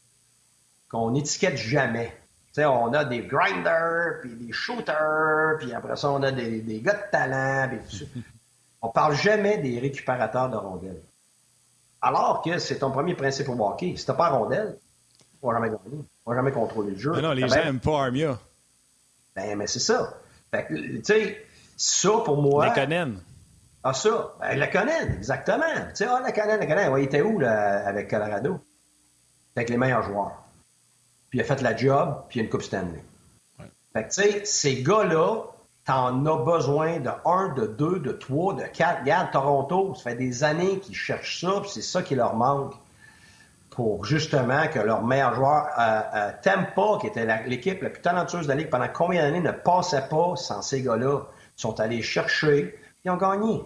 [0.89, 2.17] qu'on n'étiquette jamais.
[2.59, 6.95] on a des grinders, puis des shooters, puis après ça, on a des, des gars
[6.95, 7.69] de talent.
[7.89, 8.09] Puis
[8.83, 11.03] on parle jamais des récupérateurs de rondelles.
[12.01, 13.95] Alors que c'est ton premier principe au hockey.
[13.97, 14.79] Si t'as pas rondelle,
[15.19, 16.05] tu ne vas jamais gagner.
[16.05, 17.13] Tu vas jamais contrôler le jeu.
[17.15, 18.39] Mais non, les gens n'aiment pas Armia.
[19.35, 20.15] Ben, mais c'est ça.
[20.53, 22.67] Tu sais, ça pour moi.
[22.67, 22.73] Les
[23.89, 25.63] ah, ça, ben, le Conan, exactement.
[25.91, 28.59] Tu sais, ah, Conan, le Conan, il était où là, avec Colorado?
[29.55, 30.43] Avec les meilleurs joueurs.
[31.31, 33.05] Puis il a fait la job, puis il a une Coupe Stanley.
[33.93, 35.45] Fait que, tu sais, ces gars-là,
[35.85, 39.03] t'en as besoin de un, de deux, de trois, de quatre.
[39.03, 42.75] Regarde, Toronto, ça fait des années qu'ils cherchent ça, puis c'est ça qui leur manque
[43.77, 48.45] pour justement que leur meilleur joueur, euh, euh, Tampa, qui était l'équipe la plus talentueuse
[48.45, 51.27] de la Ligue pendant combien d'années, ne passait pas sans ces gars-là.
[51.59, 52.75] Ils sont allés chercher,
[53.05, 53.61] ils ont gagné.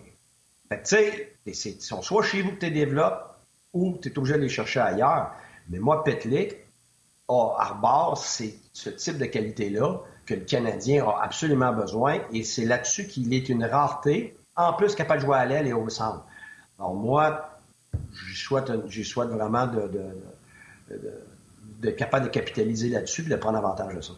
[0.68, 3.36] Fait tu sais, ils sont soit chez vous que tu développes
[3.72, 5.30] ou tu es obligé de les chercher ailleurs.
[5.68, 6.56] Mais moi, Petlik,
[7.28, 12.64] a arbore c'est ce type de qualité-là que le Canadien a absolument besoin et c'est
[12.64, 16.24] là-dessus qu'il est une rareté, en plus capable de jouer à l'aile et au centre.
[16.80, 17.59] Alors moi,
[18.12, 19.80] je souhaite, vraiment de,
[21.92, 24.12] capable de capitaliser là-dessus et de prendre avantage de ça.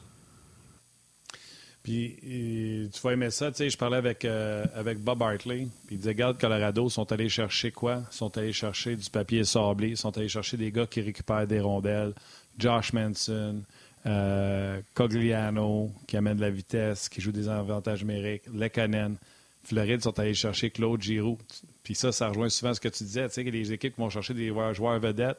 [1.82, 5.96] Puis tu vas aimer ça, tu sais, je parlais avec, euh, avec Bob Hartley, puis
[5.96, 8.02] il disait, regarde, Colorado sont allés chercher quoi?
[8.12, 11.48] Ils sont allés chercher du papier sablé, ils sont allés chercher des gars qui récupèrent
[11.48, 12.14] des rondelles,
[12.56, 13.62] Josh Manson,
[14.06, 19.16] euh, Cogliano, qui amène de la vitesse, qui joue des avantages numériques, Lekanen.
[19.64, 21.38] Floride sont allés chercher Claude Giroux.
[21.82, 24.10] Puis ça, ça rejoint souvent ce que tu disais, tu sais, que les équipes vont
[24.10, 25.38] chercher des joueurs vedettes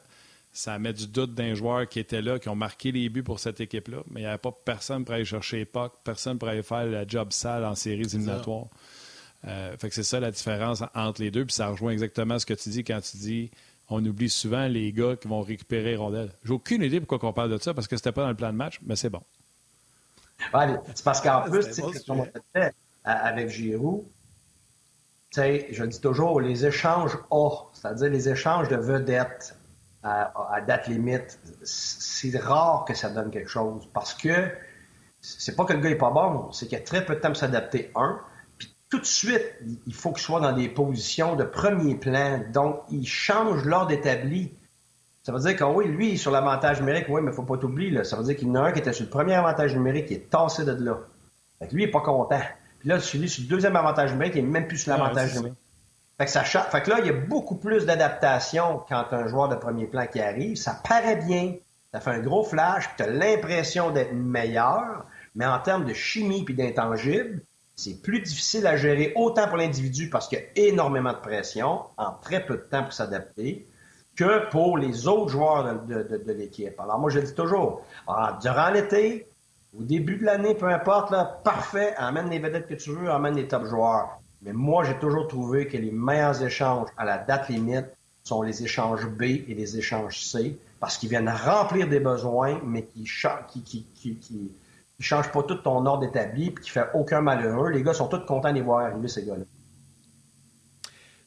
[0.54, 3.40] ça met du doute d'un joueur qui était là, qui ont marqué les buts pour
[3.40, 3.98] cette équipe-là.
[4.10, 7.04] Mais il n'y avait pas personne pour aller chercher Puck, personne pour aller faire le
[7.08, 8.68] job sale en séries éliminatoires.
[9.46, 11.44] Euh, fait que c'est ça la différence entre les deux.
[11.44, 13.50] Puis ça rejoint exactement ce que tu dis quand tu dis
[13.90, 16.30] on oublie souvent les gars qui vont récupérer rondelles.
[16.44, 18.52] J'ai aucune idée pourquoi on parle de ça, parce que c'était pas dans le plan
[18.52, 19.22] de match, mais c'est bon.
[20.94, 21.82] c'est parce qu'en plus, tu
[23.04, 24.04] avec Giroud,
[25.36, 29.56] je le dis toujours, les échanges A, c'est-à-dire les échanges de vedettes
[30.02, 34.50] à, date limite, c'est rare que ça donne quelque chose parce que
[35.22, 37.20] c'est pas que le gars est pas bon, c'est qu'il y a très peu de
[37.20, 38.20] temps pour s'adapter, un.
[38.58, 39.54] Puis tout de suite,
[39.86, 42.42] il faut qu'il soit dans des positions de premier plan.
[42.52, 44.52] Donc, il change l'ordre établi.
[45.22, 48.18] Ça veut dire que oui, lui, sur l'avantage numérique, oui, mais faut pas t'oublier, ça
[48.18, 50.14] veut dire qu'il y en a un qui était sur le premier avantage numérique, qui
[50.14, 50.98] est tassé de là.
[51.58, 52.42] Fait lui, il est pas content.
[52.84, 55.56] Puis là, celui sur le deuxième avantage numérique, il est même plus sur l'avantage numérique.
[56.18, 59.48] Fait que, ça, fait que là, il y a beaucoup plus d'adaptation quand un joueur
[59.48, 60.56] de premier plan qui arrive.
[60.56, 61.54] Ça paraît bien.
[61.92, 65.94] Ça fait un gros flash, puis tu as l'impression d'être meilleur, mais en termes de
[65.94, 67.40] chimie puis d'intangible,
[67.74, 71.84] c'est plus difficile à gérer autant pour l'individu parce qu'il y a énormément de pression
[71.96, 73.66] en très peu de temps pour s'adapter
[74.14, 76.78] que pour les autres joueurs de, l'équipe.
[76.78, 79.26] Alors moi, je dis toujours, ah, durant l'été,
[79.78, 83.34] au début de l'année, peu importe, là, parfait, amène les vedettes que tu veux, amène
[83.34, 84.20] les top joueurs.
[84.42, 87.86] Mais moi, j'ai toujours trouvé que les meilleurs échanges à la date limite
[88.22, 92.84] sont les échanges B et les échanges C, parce qu'ils viennent remplir des besoins, mais
[92.84, 93.84] qui ne qui,
[94.20, 94.52] qui,
[95.00, 97.70] changent pas tout ton ordre établi, puis qui fait aucun malheureux.
[97.70, 99.44] Les gars sont tous contents les voir arriver, ces gars-là.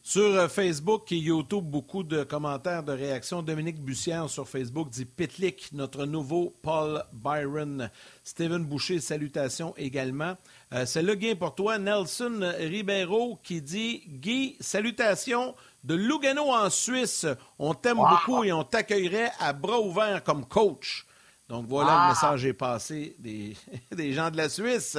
[0.08, 3.42] Sur euh, Facebook et YouTube, beaucoup de commentaires, de réactions.
[3.42, 7.90] Dominique Bussière sur Facebook dit Pitlick, notre nouveau Paul Byron.
[8.24, 10.38] Steven Boucher, salutations également.
[10.74, 11.78] Euh, c'est le gain pour toi.
[11.78, 17.26] Nelson Ribeiro qui dit Guy, salutations de Lugano en Suisse.
[17.60, 21.06] On t'aime beaucoup et on t'accueillerait à bras ouverts comme coach.
[21.50, 24.98] Donc voilà, le message est passé des, gens de la Suisse.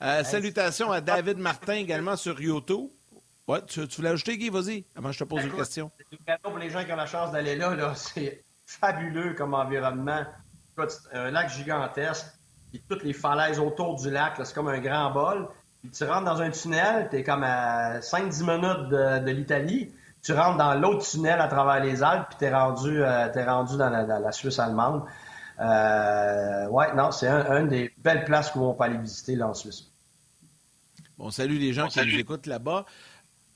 [0.00, 2.88] Euh, salutations à David Martin également sur YouTube.
[3.48, 4.50] Ouais, tu, voulais ajouter, Guy?
[4.50, 5.90] Vas-y, avant je te pose une question.
[6.42, 10.22] Pour les gens qui ont la chance d'aller là, là c'est fabuleux comme environnement.
[11.14, 12.26] un lac gigantesque,
[12.70, 15.48] puis toutes les falaises autour du lac, c'est comme un grand bol.
[15.80, 19.94] Puis tu rentres dans un tunnel, tu es comme à 5-10 minutes de, l'Italie.
[20.22, 23.78] Tu rentres dans l'autre tunnel à travers les Alpes, puis tu es rendu, es rendu
[23.78, 25.04] dans la, Suisse allemande.
[25.58, 29.90] Euh, ouais, non, c'est une des belles places qu'on peut aller visiter là en Suisse.
[31.16, 32.84] Bon, salut les gens qui nous écoutent là-bas.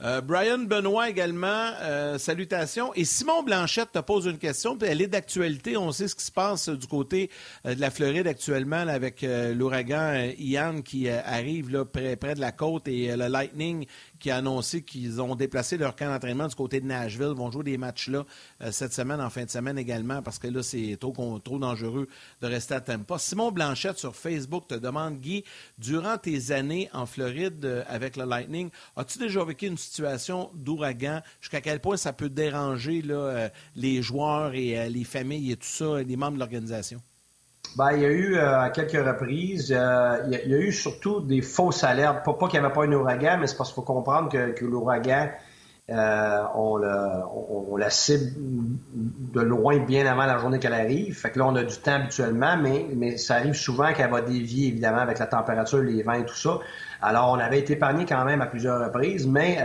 [0.05, 2.92] Euh, Brian Benoît également, euh, salutations.
[2.94, 5.76] Et Simon Blanchette te pose une question, puis elle est d'actualité.
[5.76, 7.30] On sait ce qui se passe du côté
[7.66, 12.50] euh, de la Floride actuellement avec l'ouragan Ian qui arrive là, près, près de la
[12.50, 13.86] côte et le Lightning
[14.22, 17.64] qui a annoncé qu'ils ont déplacé leur camp d'entraînement du côté de Nashville, vont jouer
[17.64, 18.24] des matchs là
[18.62, 22.06] euh, cette semaine, en fin de semaine également, parce que là, c'est trop, trop dangereux
[22.40, 23.18] de rester à Tampa.
[23.18, 25.42] Simon Blanchette sur Facebook te demande, Guy,
[25.76, 31.20] durant tes années en Floride euh, avec le Lightning, as-tu déjà vécu une situation d'ouragan?
[31.40, 36.00] Jusqu'à quel point ça peut déranger euh, les joueurs et les familles et tout ça,
[36.00, 37.00] les membres de l'organisation?
[37.76, 41.84] Ben, il y a eu à quelques reprises, il, y a, eu surtout des fausses
[41.84, 42.24] alertes.
[42.24, 44.64] Pas, pas qu'il n'y avait pas un ouragan, mais c'est parce qu'il faut comprendre que,
[44.64, 45.30] l'ouragan,
[45.88, 46.76] on,
[47.76, 48.32] la cible
[48.94, 51.18] de loin bien avant la journée qu'elle arrive.
[51.18, 54.20] Fait que là, on a du temps habituellement, mais, mais ça arrive souvent qu'elle va
[54.20, 56.58] dévier, évidemment, avec la température, les vents et tout ça.
[57.00, 59.56] Alors, on avait été épargné quand même à plusieurs reprises, mais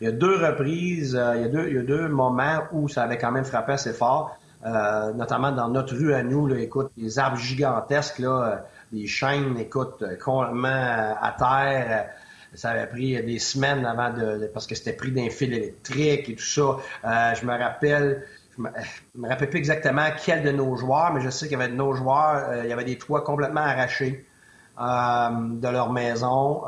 [0.00, 2.88] il y a deux reprises, il, y a deux, il y a deux moments où
[2.88, 4.36] ça avait quand même frappé assez fort.
[4.64, 8.56] Euh, notamment dans notre rue à nous, là, écoute, des arbres gigantesques, là, euh,
[8.90, 12.08] des chaînes, écoute, euh, complètement à terre.
[12.54, 16.34] Ça avait pris des semaines avant de, parce que c'était pris d'un fil électrique et
[16.34, 17.34] tout ça.
[17.34, 18.24] je me rappelle,
[18.56, 18.70] je me,
[19.14, 21.76] me rappelle plus exactement quel de nos joueurs, mais je sais qu'il y avait de
[21.76, 24.24] nos joueurs, il y avait des toits complètement arrachés
[24.78, 26.62] de leur maison.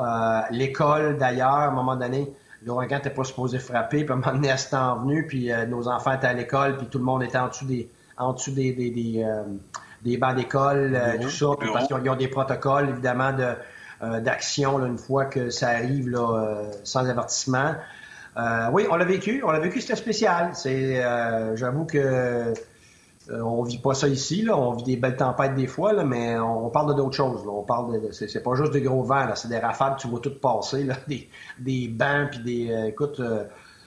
[0.50, 2.30] L'école, d'ailleurs, à un moment donné,
[2.64, 5.88] l'ouragan n'était pas supposé frapper, puis à un moment donné, elle venu, puis euh, nos
[5.88, 8.72] enfants étaient à l'école, puis tout le monde était en dessous des, en dessous des,
[8.72, 13.54] des, des, euh, bancs d'école, euh, tout ça, parce qu'ils ont, des protocoles, évidemment, de,
[14.20, 17.74] d'action une fois que ça arrive là, sans avertissement.
[18.72, 20.50] oui, on l'a vécu, on l'a vécu, c'était spécial.
[20.54, 21.02] C'est,
[21.56, 22.54] j'avoue que
[23.30, 24.56] euh, on vit pas ça ici, là.
[24.56, 27.46] on vit des belles tempêtes des fois, là, mais on, parle d'autres choses.
[27.46, 30.38] On parle de, c'est, pas juste des gros vents, c'est des rafales, tu vois tout
[30.40, 31.94] passer, là, des, des
[32.30, 33.44] puis des, euh, euh,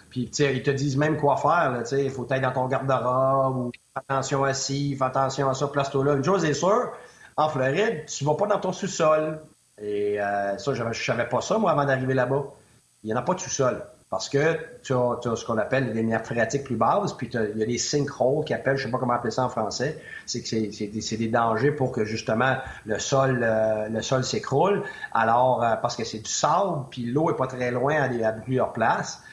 [0.10, 3.72] puis ils te disent même quoi faire, là, il faut être dans ton garde-robe, ou
[3.96, 6.14] attention à ci, fais attention à ça, place-toi là.
[6.14, 6.92] Une chose est sûre,
[7.36, 9.42] en Floride, tu vas pas dans ton sous-sol.
[9.82, 12.44] Et ça, je, je savais pas ça, moi, avant d'arriver là-bas.
[13.04, 13.84] Il y en a pas de sous-sol.
[14.12, 17.64] Parce que tu as, ce qu'on appelle des nappes phréatiques plus basses, puis il y
[17.64, 20.48] a des sinkholes qui appellent, je sais pas comment appeler ça en français, c'est que
[20.50, 24.84] c'est des, dangers pour que justement le sol euh, le sol s'écroule.
[25.14, 28.32] Alors, euh, parce que c'est du sable, puis l'eau est pas très loin à, à
[28.34, 29.24] plusieurs places.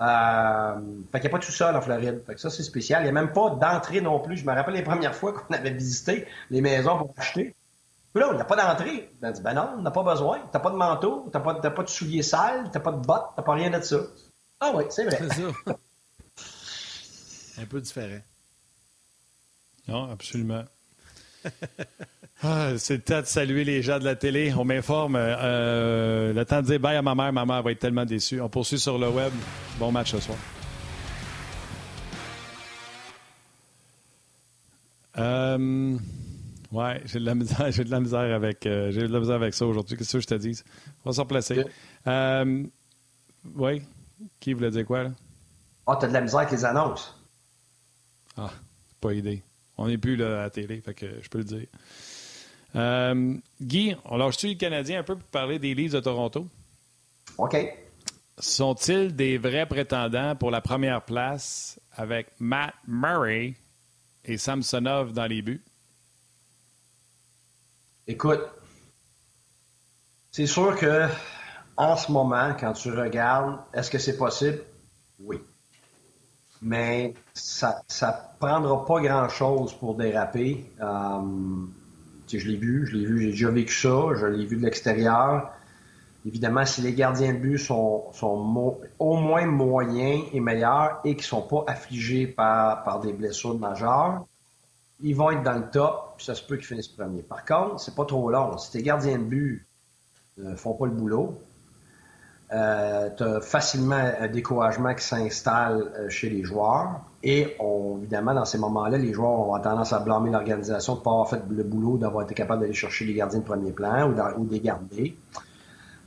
[0.00, 0.74] Euh,
[1.10, 2.22] fait qu'il n'y a pas tout sol en Floride.
[2.24, 3.00] Fait que ça, c'est spécial.
[3.02, 4.36] Il n'y a même pas d'entrée non plus.
[4.36, 7.56] Je me rappelle les premières fois qu'on avait visité les maisons pour acheter.
[8.14, 9.10] Puis là, il n'y a pas d'entrée.
[9.20, 10.38] On a dit, ben non, on n'a pas besoin.
[10.52, 13.42] T'as pas de manteau, t'as pas, pas de souliers sales, t'as pas de bottes, t'as
[13.42, 13.96] pas rien de ça.
[14.60, 15.18] Ah oui, c'est vrai.
[15.18, 15.78] C'est ça.
[17.62, 18.20] Un peu différent.
[19.88, 20.64] Non, absolument.
[22.40, 24.54] Ah, c'est le temps de saluer les gens de la télé.
[24.56, 25.16] On m'informe.
[25.18, 27.32] Euh, le temps de dire bye à ma mère.
[27.32, 28.40] Ma mère va être tellement déçue.
[28.40, 29.32] On poursuit sur le web.
[29.80, 30.38] Bon match ce soir.
[35.18, 35.98] Euh,
[36.70, 39.34] ouais, j'ai de la misère, j'ai de la misère avec, euh, j'ai de la misère
[39.36, 39.96] avec ça aujourd'hui.
[39.96, 40.62] Qu'est-ce que je te dis?
[41.04, 41.64] On va s'en placer.
[42.06, 42.64] Euh,
[43.56, 43.82] oui.
[44.40, 45.10] Qui voulait dire quoi, là?
[45.86, 47.14] Ah, t'as de la misère avec les annonces.
[48.36, 48.52] Ah,
[49.00, 49.42] pas idée.
[49.76, 51.66] On n'est plus là, à la télé, fait que je peux le dire.
[52.76, 56.46] Euh, Guy, on lâche-tu le Canadien un peu pour parler des Leafs de Toronto?
[57.38, 57.56] OK.
[58.38, 63.54] Sont-ils des vrais prétendants pour la première place avec Matt Murray
[64.24, 65.62] et Samsonov dans les buts?
[68.06, 68.40] Écoute,
[70.30, 71.08] c'est sûr que
[71.78, 74.58] en ce moment, quand tu regardes, est-ce que c'est possible?
[75.20, 75.40] Oui.
[76.60, 80.72] Mais ça ne prendra pas grand-chose pour déraper.
[80.80, 81.20] Euh,
[82.30, 85.52] je l'ai vu, je l'ai vu, j'ai déjà vécu ça, je l'ai vu de l'extérieur.
[86.26, 88.10] Évidemment, si les gardiens de but sont,
[88.98, 94.26] au moins moyens et meilleurs et qui ne sont pas affligés par, des blessures majeures,
[95.00, 97.22] ils vont être dans le top, puis ça se peut qu'ils finissent premier.
[97.22, 98.58] Par contre, c'est pas trop long.
[98.58, 99.66] Si tes gardiens de but
[100.38, 101.40] ne font pas le boulot,
[102.50, 107.00] euh, tu as facilement un découragement qui s'installe euh, chez les joueurs.
[107.22, 107.56] Et
[107.98, 111.28] évidemment, dans ces moments-là, les joueurs ont tendance à blâmer l'organisation de ne pas avoir
[111.28, 114.50] fait le boulot, d'avoir été capable d'aller chercher les gardiens de premier plan ou, de
[114.50, 115.16] les garder.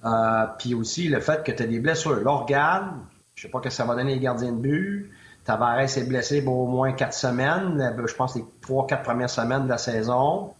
[0.04, 2.16] Euh, puis aussi le fait que tu as des blessures.
[2.16, 3.02] L'organe,
[3.36, 5.12] je sais pas que ça va donner les gardiens de but.
[5.44, 7.96] Tavares est blessé pour au moins quatre semaines.
[8.06, 10.54] Je pense les trois, quatre premières semaines de la saison.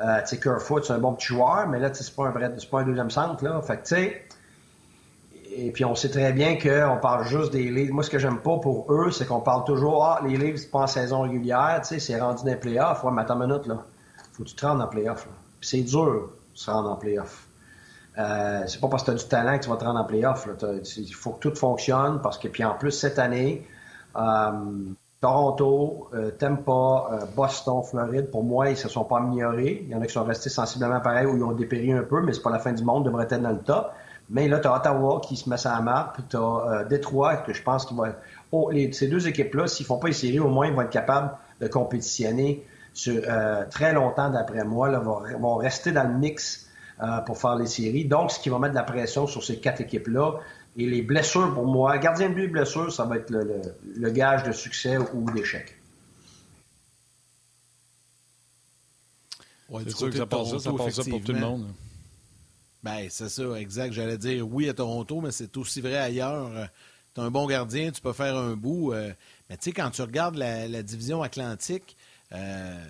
[0.00, 2.54] Euh, tu sais, Kerfoot, c'est un bon petit joueur, mais là, c'est pas un vrai,
[2.70, 3.60] pas un deuxième centre, là.
[3.62, 4.27] Fait que, tu
[5.66, 7.92] et puis on sait très bien qu'on parle juste des livres.
[7.92, 10.70] Moi, ce que j'aime pas pour eux, c'est qu'on parle toujours, ah, les livres, c'est
[10.70, 13.02] pas en saison régulière, tu sais, c'est rendu dans les playoffs.
[13.04, 13.82] Ouais, mais attends une minute, là.
[14.32, 15.32] Faut que tu te rendes en playoffs, là.
[15.60, 17.48] Puis c'est dur de se rendre en playoffs.
[18.18, 20.04] Euh, c'est pas parce que tu as du talent que tu vas te rendre en
[20.04, 20.48] playoffs.
[20.96, 23.66] Il faut que tout fonctionne parce que, puis en plus, cette année,
[24.16, 24.50] euh,
[25.20, 29.82] Toronto, euh, Tampa, euh, Boston, Floride, pour moi, ils se sont pas améliorés.
[29.84, 32.22] Il y en a qui sont restés sensiblement pareils ou ils ont dépéri un peu,
[32.22, 33.92] mais c'est pas la fin du monde, devrait être dans le top.
[34.30, 36.84] Mais là, tu as Ottawa qui se met sur la map, puis tu as euh,
[36.84, 38.16] Détroit, que je pense qu'il va.
[38.52, 40.90] Oh, les, ces deux équipes-là, s'ils font pas les séries, au moins, ils vont être
[40.90, 42.64] capables de compétitionner
[42.94, 43.22] sur,
[43.70, 46.68] très longtemps, d'après moi, là, vont, vont, rester dans le mix
[47.26, 48.06] pour faire les séries.
[48.06, 50.40] Donc, ce qui va mettre de la pression sur ces quatre équipes-là.
[50.78, 53.62] Et les blessures, pour moi, gardien de but et blessures, ça va être le,
[53.96, 55.76] le, gage de succès ou d'échec.
[59.68, 61.66] Ouais, c'est sûr que ça passe ça, ça passe ça pour tout le monde.
[62.88, 63.92] Ben, c'est ça, exact.
[63.92, 66.50] J'allais dire oui à Toronto, mais c'est aussi vrai ailleurs.
[67.14, 68.94] Tu es un bon gardien, tu peux faire un bout.
[68.94, 69.12] Euh,
[69.50, 71.98] mais tu sais, quand tu regardes la, division atlantique,
[72.32, 72.82] euh,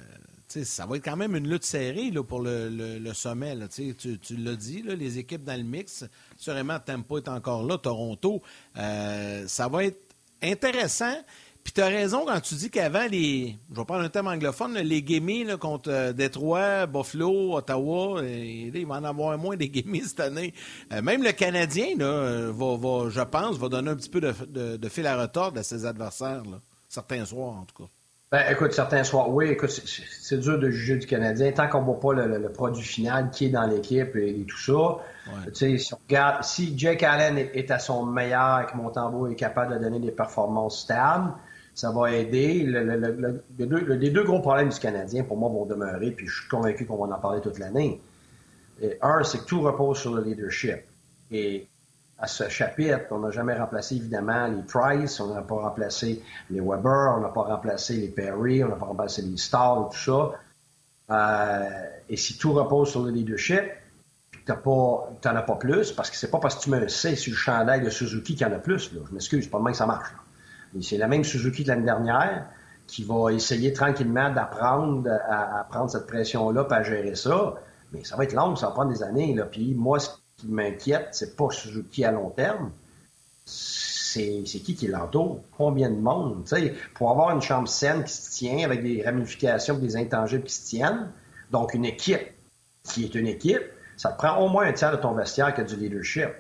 [0.46, 3.57] ça va être quand même une lutte serrée là, pour le, sommet.
[3.74, 6.05] Tu, tu l'as dit, les équipes dans le mix,
[6.36, 8.40] sûrement Tampa est encore là, Toronto.
[8.76, 11.16] Euh, ça va être intéressant.
[11.64, 14.78] Puis tu as raison quand tu dis qu'avant, les, je vais prendre un thème anglophone,
[14.78, 20.00] les gamies contre euh, Détroit, Buffalo, Ottawa, et, il va en avoir moins des gamies
[20.00, 20.54] cette année.
[20.92, 24.76] Euh, même le Canadien, là, va, va, je pense, va donner un petit peu de,
[24.76, 26.61] de, fil à retordre à ses adversaires, là.
[26.88, 27.90] certains soirs en tout cas.
[28.31, 31.87] Ben, écoute, certains soirs, oui, écoute, c'est dur de juger du Canadien tant qu'on ne
[31.87, 34.99] voit pas le, produit final qui est dans l'équipe et, tout ça.
[35.47, 39.29] Tu sais, si on regarde, si Jake Allen est, à son meilleur et que Montembeau
[39.29, 41.33] est capable de donner des performances stables,
[41.74, 42.64] ça va aider.
[42.64, 46.85] Le, les deux gros problèmes du Canadien, pour moi, vont demeurer, puis je suis convaincu
[46.85, 47.99] qu'on va en parler toute l'année.
[49.01, 50.81] Un, c'est que tout repose sur le leadership.
[51.31, 51.66] Et
[52.19, 53.07] à ce chapitre.
[53.11, 57.29] On n'a jamais remplacé, évidemment, les Price, on n'a pas remplacé les Weber, on n'a
[57.29, 60.33] pas remplacé les Perry, on n'a pas remplacé les Stars tout ça.
[61.11, 63.62] Euh, et si tout repose sur le leadership,
[64.33, 67.16] tu n'en as pas plus, parce que c'est pas parce que tu mets un C
[67.16, 68.91] sur le chandail de Suzuki qu'il y en a plus.
[68.93, 70.12] Je m'excuse, pas le que ça marche.
[70.81, 72.47] C'est la même Suzuki de l'année dernière
[72.87, 77.55] qui va essayer tranquillement d'apprendre à, prendre cette pression-là et à gérer ça.
[77.93, 79.39] Mais ça va être long, ça va prendre des années.
[79.51, 79.99] Puis moi,
[80.39, 82.70] qui m'inquiète, c'est pas Suzuki à long terme,
[83.45, 86.47] c'est qui qui l'entoure, combien de monde?
[86.47, 90.55] sais, pour avoir une chambre saine qui se tient avec des ramifications, des intangibles qui
[90.55, 91.11] se tiennent,
[91.51, 92.32] donc une équipe
[92.84, 93.62] qui est une équipe,
[93.97, 96.30] ça te prend au moins un tiers de ton vestiaire qui a du leadership.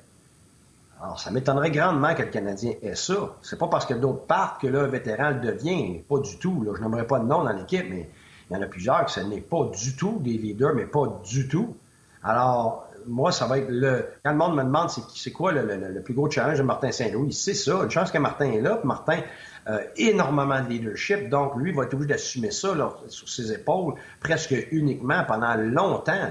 [1.00, 3.36] Alors, ça m'étonnerait grandement que le Canadien ait ça.
[3.42, 6.00] C'est pas parce que d'autres partent que là, un vétéran le devient.
[6.08, 6.62] Pas du tout.
[6.62, 6.72] Là.
[6.76, 8.10] Je n'aimerais pas de nom dans l'équipe, mais
[8.50, 11.20] il y en a plusieurs que ce n'est pas du tout des leaders, mais pas
[11.24, 11.76] du tout.
[12.24, 14.06] Alors, moi, ça va être le.
[14.24, 17.54] Quand le monde me demande c'est quoi le, plus gros challenge de Martin Saint-Louis, c'est
[17.54, 17.82] ça.
[17.82, 18.76] Une chance que Martin est là.
[18.76, 19.20] Puis Martin
[19.68, 22.74] euh, énormément de leadership, donc lui va être obligé d'assumer ça
[23.08, 26.30] sur ses épaules presque uniquement pendant longtemps.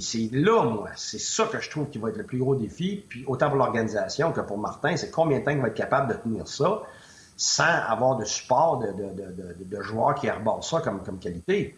[0.00, 3.04] C'est là, moi, c'est ça que je trouve qui va être le plus gros défi,
[3.08, 6.12] puis autant pour l'organisation que pour Martin, c'est combien de temps il va être capable
[6.12, 6.82] de tenir ça
[7.36, 11.76] sans avoir de support de, joueurs qui arbordent ça comme, comme qualité.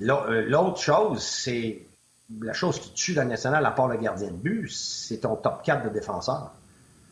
[0.00, 1.82] Euh, l'autre chose, c'est
[2.40, 5.62] la chose qui tue la nationale, à part le gardien de but, c'est ton top
[5.62, 6.52] 4 de défenseur.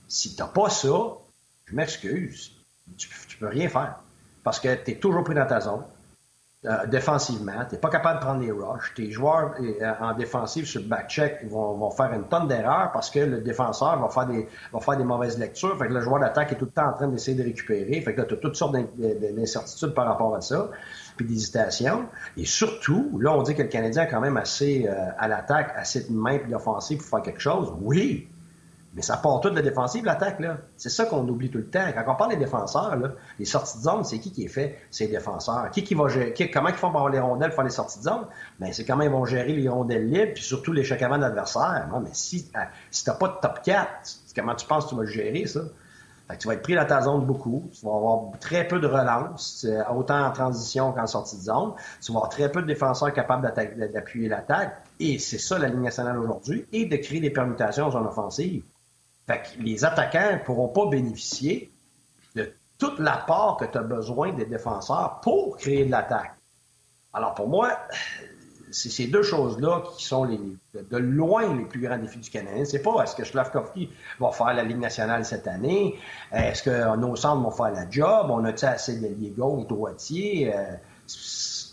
[0.09, 1.19] Si tu n'as pas ça,
[1.67, 2.53] je m'excuse,
[2.97, 3.99] tu, ne peux rien faire.
[4.43, 5.85] Parce que tu es toujours pris dans ta zone.
[6.65, 8.95] Euh, défensivement, tu n'es pas capable de prendre les rushs.
[8.95, 13.11] Tes joueurs euh, en défensive sur le back-check vont, vont, faire une tonne d'erreurs parce
[13.11, 15.77] que le défenseur va faire des, va faire des mauvaises lectures.
[15.77, 18.01] Fait que le joueur d'attaque est tout le temps en train d'essayer de récupérer.
[18.01, 20.71] Fait que là, tu as toutes sortes d'incertitudes par rapport à ça
[21.17, 22.07] puis d'hésitation.
[22.37, 25.73] Et surtout, là, on dit que le Canadien a quand même assez euh, à l'attaque,
[25.75, 27.75] assez de main puis d'offensive pour faire quelque chose.
[27.81, 28.29] Oui,
[28.95, 30.59] mais ça part tout de la défensive, l'attaque, là.
[30.77, 31.87] C'est ça qu'on oublie tout le temps.
[31.95, 34.79] Quand on parle des défenseurs, là, les sorties de zone, c'est qui qui est fait?
[34.91, 35.71] C'est les défenseurs.
[35.71, 36.35] Qui qui va gérer?
[36.53, 38.27] comment ils font pour avoir les rondelles pour faire les sorties de zone?
[38.61, 41.23] Ben, c'est comment ils vont gérer les rondelles libres, puis surtout l'échec avant de.
[41.23, 43.89] Non, mais si, euh, si t'as pas de top 4,
[44.37, 45.61] comment tu penses que tu vas gérer, ça?
[46.39, 47.69] tu vas être pris dans ta zone beaucoup.
[47.73, 51.73] Tu vas avoir très peu de relance, autant en transition qu'en sortie de zone.
[52.01, 53.53] Tu vas avoir très peu de défenseurs capables
[53.93, 54.83] d'appuyer l'attaque.
[55.01, 56.67] Et c'est ça la ligne nationale aujourd'hui.
[56.73, 58.63] Et de créer des permutations en zone offensive.
[59.27, 61.73] Fait que les attaquants ne pourront pas bénéficier
[62.35, 66.35] de toute l'apport que tu as besoin des défenseurs pour créer de l'attaque.
[67.13, 67.79] Alors pour moi,
[68.73, 72.65] c'est ces deux choses-là qui sont de loin les plus grands défis du Canadien.
[72.65, 75.99] C'est pas est-ce que Slavkovski va faire la Ligue nationale cette année,
[76.33, 80.53] est-ce que nos centres vont faire la job, on a-tu assez de liés gauche, droitier.
[80.55, 80.77] Euh,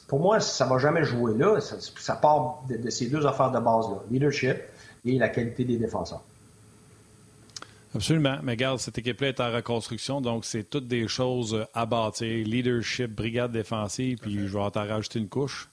[0.07, 1.59] pour moi, ça va jamais jouer là.
[1.61, 4.57] Ça, part de, ces deux affaires de base-là, leadership
[5.05, 6.23] et la qualité des défenseurs.
[7.95, 8.37] Absolument.
[8.43, 12.45] Mais regarde, cette équipe-là est en reconstruction, donc c'est toutes des choses à bâtir.
[12.45, 15.69] Leadership, brigade défensive, puis je vais t'en rajouter une couche.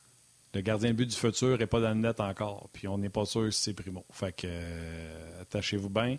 [0.54, 3.10] Le gardien de but du futur n'est pas dans le net encore, puis on n'est
[3.10, 4.04] pas sûr si c'est Primo.
[4.10, 6.16] Fait que, euh, attachez-vous bien.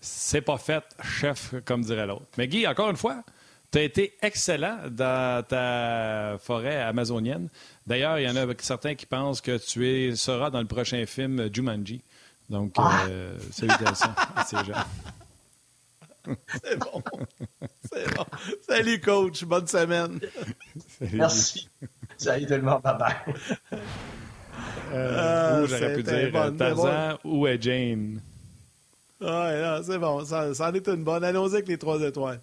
[0.00, 2.26] C'est pas fait, chef, comme dirait l'autre.
[2.38, 3.22] Mais Guy, encore une fois,
[3.70, 7.50] tu as été excellent dans ta forêt amazonienne.
[7.86, 11.04] D'ailleurs, il y en a certains qui pensent que tu es, seras dans le prochain
[11.04, 12.00] film Jumanji.
[12.48, 13.06] Donc, ah.
[13.08, 14.84] euh, salutations à ces gens.
[16.64, 17.02] C'est bon.
[17.92, 18.24] C'est bon.
[18.68, 19.44] Salut, coach.
[19.44, 20.20] Bonne semaine.
[21.12, 21.68] Merci.
[22.16, 22.82] Salut tout le monde.
[22.82, 23.34] Bye
[24.92, 28.20] euh, ou j'aurais pu dire bonne, Tarzan ou Jane?
[29.20, 30.24] Ouais, c'est bon.
[30.24, 31.24] Ça, ça en est une bonne.
[31.24, 32.40] Allons-y avec les trois étoiles.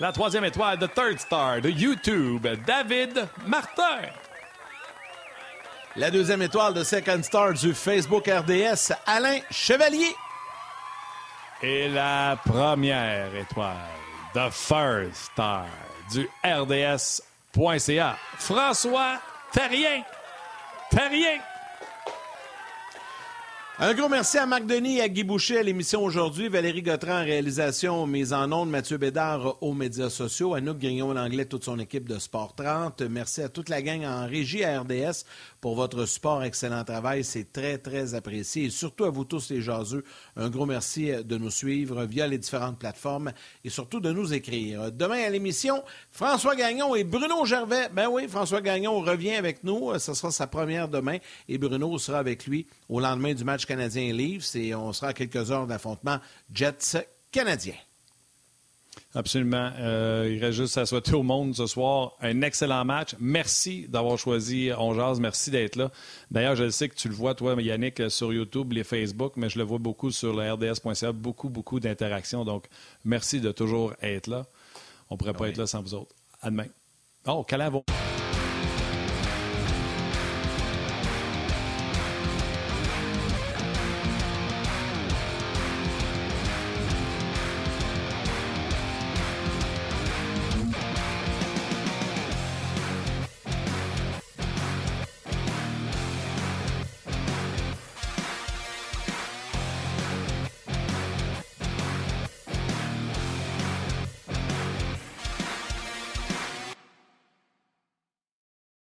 [0.00, 4.00] La troisième étoile de Third Star de YouTube, David Martin.
[5.96, 10.16] La deuxième étoile de Second Star du Facebook RDS, Alain Chevalier.
[11.62, 13.76] Et la première étoile
[14.34, 15.66] de First Star
[16.10, 19.18] du RDS.ca, François
[19.52, 20.02] Terrien.
[20.90, 21.38] Terrien.
[23.78, 27.22] Un gros merci à Marc Denis et à Guy Boucher à l'émission aujourd'hui, Valérie Gautran
[27.22, 31.78] en réalisation, mise en ondes, Mathieu Bédard aux médias sociaux, Anouk Grignon l'anglais, toute son
[31.78, 33.00] équipe de Sport 30.
[33.00, 35.24] Merci à toute la gang en régie à RDS
[35.62, 39.62] pour votre support, excellent travail, c'est très très apprécié et surtout à vous tous les
[39.62, 40.04] jaseux,
[40.36, 43.32] un gros merci de nous suivre via les différentes plateformes
[43.64, 44.92] et surtout de nous écrire.
[44.92, 47.88] Demain à l'émission, François Gagnon et Bruno Gervais.
[47.90, 51.16] Ben oui, François Gagnon revient avec nous, ce sera sa première demain
[51.48, 55.12] et Bruno sera avec lui au lendemain du match canadien livre et on sera à
[55.12, 56.18] quelques heures d'affrontement
[56.52, 57.74] Jets canadien.
[59.14, 59.70] Absolument.
[59.78, 63.14] Euh, il reste juste à souhaiter au monde ce soir un excellent match.
[63.20, 65.90] Merci d'avoir choisi On Merci d'être là.
[66.30, 69.58] D'ailleurs, je sais que tu le vois, toi, Yannick, sur YouTube, les Facebook, mais je
[69.58, 71.12] le vois beaucoup sur le RDS.ca.
[71.12, 72.44] Beaucoup, beaucoup d'interactions.
[72.44, 72.66] Donc,
[73.04, 74.46] merci de toujours être là.
[75.10, 76.14] On ne pourrait pas être là sans vous autres.
[76.40, 76.66] À demain.
[77.26, 77.84] Oh, Calavon.